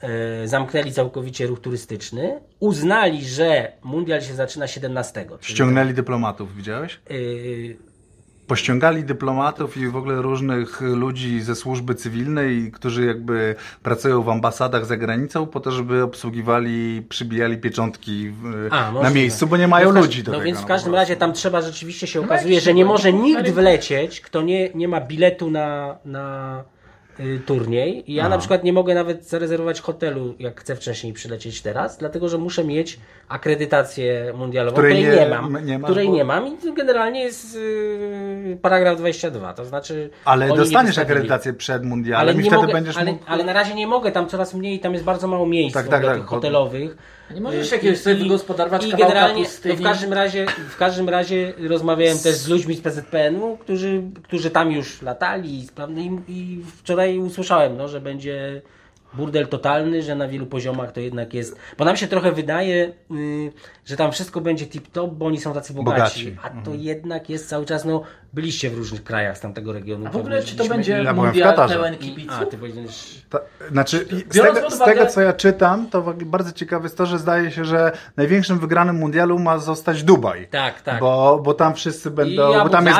[0.00, 5.26] e, zamknęli całkowicie ruch turystyczny, uznali, że mundial się zaczyna 17.
[5.40, 7.00] czyli, Ściągnęli dyplomatów, widziałeś?
[7.10, 7.76] y,
[8.46, 14.86] Pościągali dyplomatów i w ogóle różnych ludzi ze służby cywilnej, którzy jakby pracują w ambasadach
[14.86, 19.92] za granicą, po to, żeby obsługiwali, przybijali pieczątki w, A, na miejscu, bo nie mają
[19.92, 20.46] no w ludzi do No tego.
[20.46, 21.02] więc w po każdym prostu.
[21.02, 24.70] razie tam trzeba rzeczywiście się No okazuje, że nie może no, nikt wlecieć, kto nie,
[24.74, 26.64] nie ma biletu na, na
[27.46, 28.10] turniej.
[28.10, 32.28] I ja na przykład nie mogę nawet zarezerwować hotelu, jak chcę wcześniej przylecieć teraz, dlatego
[32.28, 32.98] że muszę mieć
[33.28, 37.20] akredytację mundialową, Której której nie- nie, mam, nie masz, której bo- nie mam i generalnie
[37.20, 42.72] jest y, paragraf 22, to znaczy Ale dostaniesz akredytację przed mundialem ale i wtedy mogę,
[42.72, 43.24] będziesz ale, mógł...
[43.26, 46.04] ale na razie nie mogę, tam coraz mniej, tam jest bardzo mało miejsc Tak, tak,
[46.04, 46.96] tak, hotelowych.
[47.34, 49.74] Nie możesz Y, jakiegoś i- sobie i- wygospodarować I generalnie pustyni.
[49.74, 54.50] no w każdym razie w każdym razie rozmawiałem też z ludźmi z PZPN-u, którzy, którzy
[54.50, 55.66] tam już latali i,
[56.28, 58.62] i wczoraj usłyszałem, no, że będzie
[59.14, 63.52] burdel totalny, że na wielu poziomach to jednak jest, bo nam się trochę wydaje, y,
[63.84, 66.38] że tam wszystko będzie tip-top, bo oni są tacy bogaci, Bogaci.
[66.42, 66.80] a to Mhm.
[66.80, 68.02] jednak jest cały czas, no
[68.32, 70.06] byliście w różnych krajach z tamtego regionu.
[70.06, 72.38] A w ogóle czy to będzie Ja mundial pełen i, kibiców?
[72.42, 73.22] a, ty powiedziałeś...
[73.30, 73.38] Ta,
[73.70, 77.50] znaczy, z, tego, z tego, co ja czytam, to bardzo ciekawe jest to, że zdaje
[77.50, 80.48] się, że największym wygranym mundialu ma zostać Dubaj.
[80.50, 81.00] Tak, tak.
[81.00, 82.52] Bo, bo tam wszyscy będą.
[82.64, 82.98] Bo tam, jest,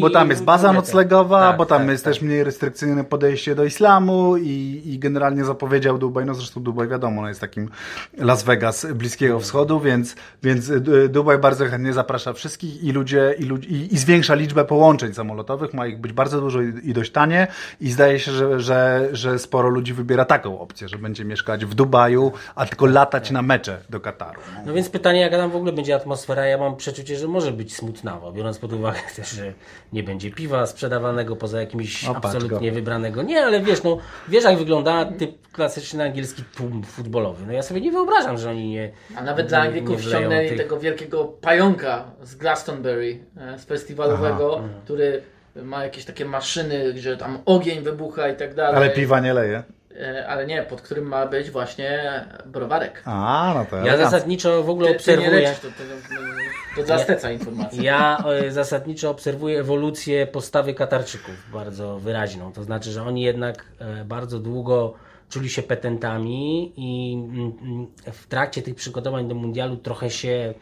[0.00, 2.12] bo tam jest baza noclegowa, tak, bo tam tak, jest tak.
[2.14, 6.24] też mniej restrykcyjne podejście do islamu i, i generalnie zapowiedział Dubaj.
[6.26, 7.70] No zresztą Dubaj wiadomo, no jest takim
[8.18, 13.44] Las Vegas Bliskiego Wschodu, więc, więc D- Dubaj bardzo chętnie zaprasza wszystkich i ludzie, i,
[13.44, 15.74] ludzi, i, i zwiększa liczbę połączeń samolotowych.
[15.74, 17.46] Ma ich być bardzo dużo i, i dość tanie.
[17.80, 21.74] I zdaje się, że, że, że sporo ludzi wybiera taką opcję, że będzie mieszkać w
[21.74, 24.40] Dubaju, a tylko latać na mecze do Kataru.
[24.54, 24.62] No.
[24.66, 26.46] No więc pytanie, jaka tam w ogóle będzie atmosfera?
[26.46, 29.52] Ja mam przeczucie, że może być smutnawo, biorąc pod uwagę też, że
[29.92, 32.74] nie będzie piwa sprzedawanego poza jakimś O, patrz absolutnie go.
[32.74, 33.22] wybranego.
[33.22, 33.98] Nie, ale wiesz, no
[34.28, 37.46] wiesz jak wygląda typ klasyczny angielski tłum futbolowy.
[37.46, 38.90] No ja sobie nie wyobrażam, że oni nie.
[39.16, 45.22] A nawet dla Anglików ściągnęli tych- tego wielkiego pająka z Glastonbury, e, z festiwalowego, który
[45.56, 48.76] ma jakieś takie maszyny, że tam ogień wybucha i tak dalej.
[48.76, 49.62] Ale piwa nie leje.
[50.00, 53.02] E, Ale nie, pod którym ma być właśnie browarek.
[53.04, 55.30] A, no to Ja zasadniczo w ogóle Ty, ty obserwuję.
[55.30, 57.82] lecisz, to, to, to dla Steca informacja.
[57.82, 62.52] Ja e, zasadniczo obserwuję ewolucję postawy Katarczyków bardzo wyraźną.
[62.52, 63.64] To znaczy, że oni jednak
[64.04, 64.94] bardzo długo
[65.28, 70.54] czuli się petentami i mm, mm, w trakcie tych przygotowań do mundialu trochę się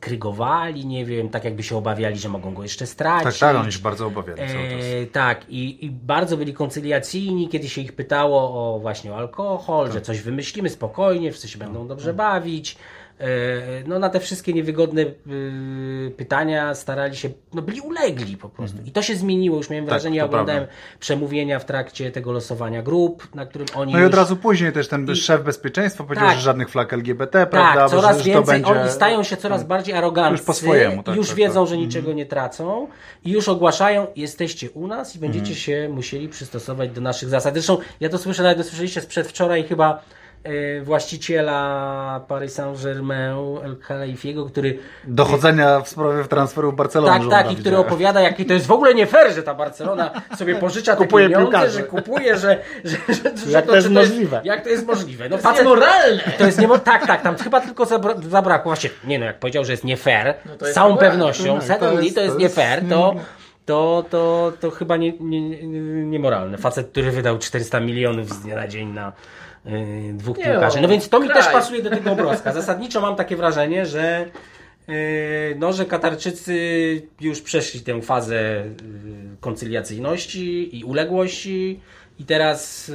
[0.00, 3.40] krygowali, nie wiem, tak jakby się obawiali, że mogą go jeszcze stracić.
[3.40, 4.40] Tak, tak, oni się bardzo obawiali.
[4.42, 8.40] E, tak, i, i bardzo byli koncyliacyjni, kiedy się ich pytało
[8.74, 9.94] o właśnie o alkohol, Tak.
[9.94, 12.76] że coś wymyślimy spokojnie, wszyscy się będą dobrze bawić.
[13.20, 13.26] E,
[13.86, 18.76] no na te wszystkie niewygodne y, pytania starali się, no byli ulegli po prostu.
[18.86, 19.94] I to się zmieniło, już miałem Mhm.
[19.94, 20.52] Tak, wrażenie, ja to prawda.
[20.52, 24.08] oglądałem przemówienia w trakcie tego losowania grup, na którym oni No i już...
[24.10, 26.36] od razu później też ten szef bezpieczeństwa powiedział, Tak.
[26.36, 27.80] że żadnych flag LGBT, prawda?
[27.80, 28.80] Tak, bo coraz że, więcej, będzie...
[28.80, 31.68] oni stają się coraz bardziej aroganccy, Już po swojemu, tak, już tak, wiedzą, tak.
[31.68, 32.88] że niczego nie tracą
[33.24, 35.56] i już ogłaszają, jesteście u nas i będziecie Mhm.
[35.60, 37.54] się musieli przystosować do naszych zasad.
[37.54, 40.04] Zresztą ja to słyszę, nawet dosłyszeliście z przedwczoraj chyba e,
[40.82, 47.12] właściciela Paris Saint-Germain, El Khalifiego, który Dochodzenia w sprawie transferów Barcelony.
[47.12, 49.54] tak, żąda, tak, i który opowiada, jaki to jest w ogóle nie fair, że ta
[49.54, 51.70] Barcelona sobie pożycza te Kupuje pieniądze, piłkarzy.
[51.78, 54.40] że kupuje, że, że, że, że Jak to jest czy możliwe?
[54.44, 55.28] jak to jest możliwe?
[55.28, 56.22] No To jest niemoralne!
[56.38, 56.78] to jest niemo...
[56.78, 58.14] Tak, tak, tam chyba tylko zabra...
[58.28, 58.70] zabrakło.
[58.70, 61.10] Właśnie, nie no, jak powiedział, że jest nie fair, No to z jest całą niemoralne.
[61.18, 63.14] pewnością, Tak, to jest- to jest to nie jest fair, to,
[63.66, 66.58] to, to, to chyba nie, nie, nie, niemoralne.
[66.58, 69.12] Facet, który wydał 400 milionów z dnia na dzień na
[70.14, 70.80] dwóch Nie, piłkarzy.
[70.80, 71.42] No o, więc to mi kraj.
[71.42, 72.52] też pasuje do tego obrazka.
[72.52, 74.26] Zasadniczo mam takie wrażenie, że
[74.88, 78.70] y, no, że Katarczycy już przeszli tę fazę y,
[79.40, 81.80] koncyliacyjności i uległości
[82.18, 82.92] i teraz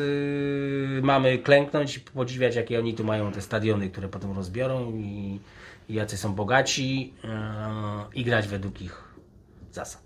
[1.01, 5.39] mamy klęknąć i podziwiać, jakie oni tu mają te stadiony, które potem rozbiorą i,
[5.89, 7.13] i jacy są bogaci
[8.15, 9.03] i grać według ich
[9.71, 10.01] zasad.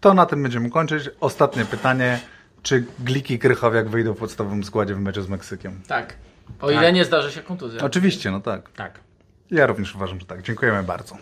[0.00, 1.10] To na tym będziemy kończyć.
[1.20, 2.20] Ostatnie pytanie.
[2.62, 5.80] Czy Gliki i Krychowiak wyjdą w podstawowym składzie w meczu z Meksykiem?
[5.86, 6.14] Tak.
[6.60, 7.80] O ile nie zdarzy się kontuzja.
[7.80, 8.70] Oczywiście, no tak.
[8.72, 9.00] Tak.
[9.50, 10.42] Ja również uważam, że tak.
[10.42, 11.16] Dziękujemy bardzo.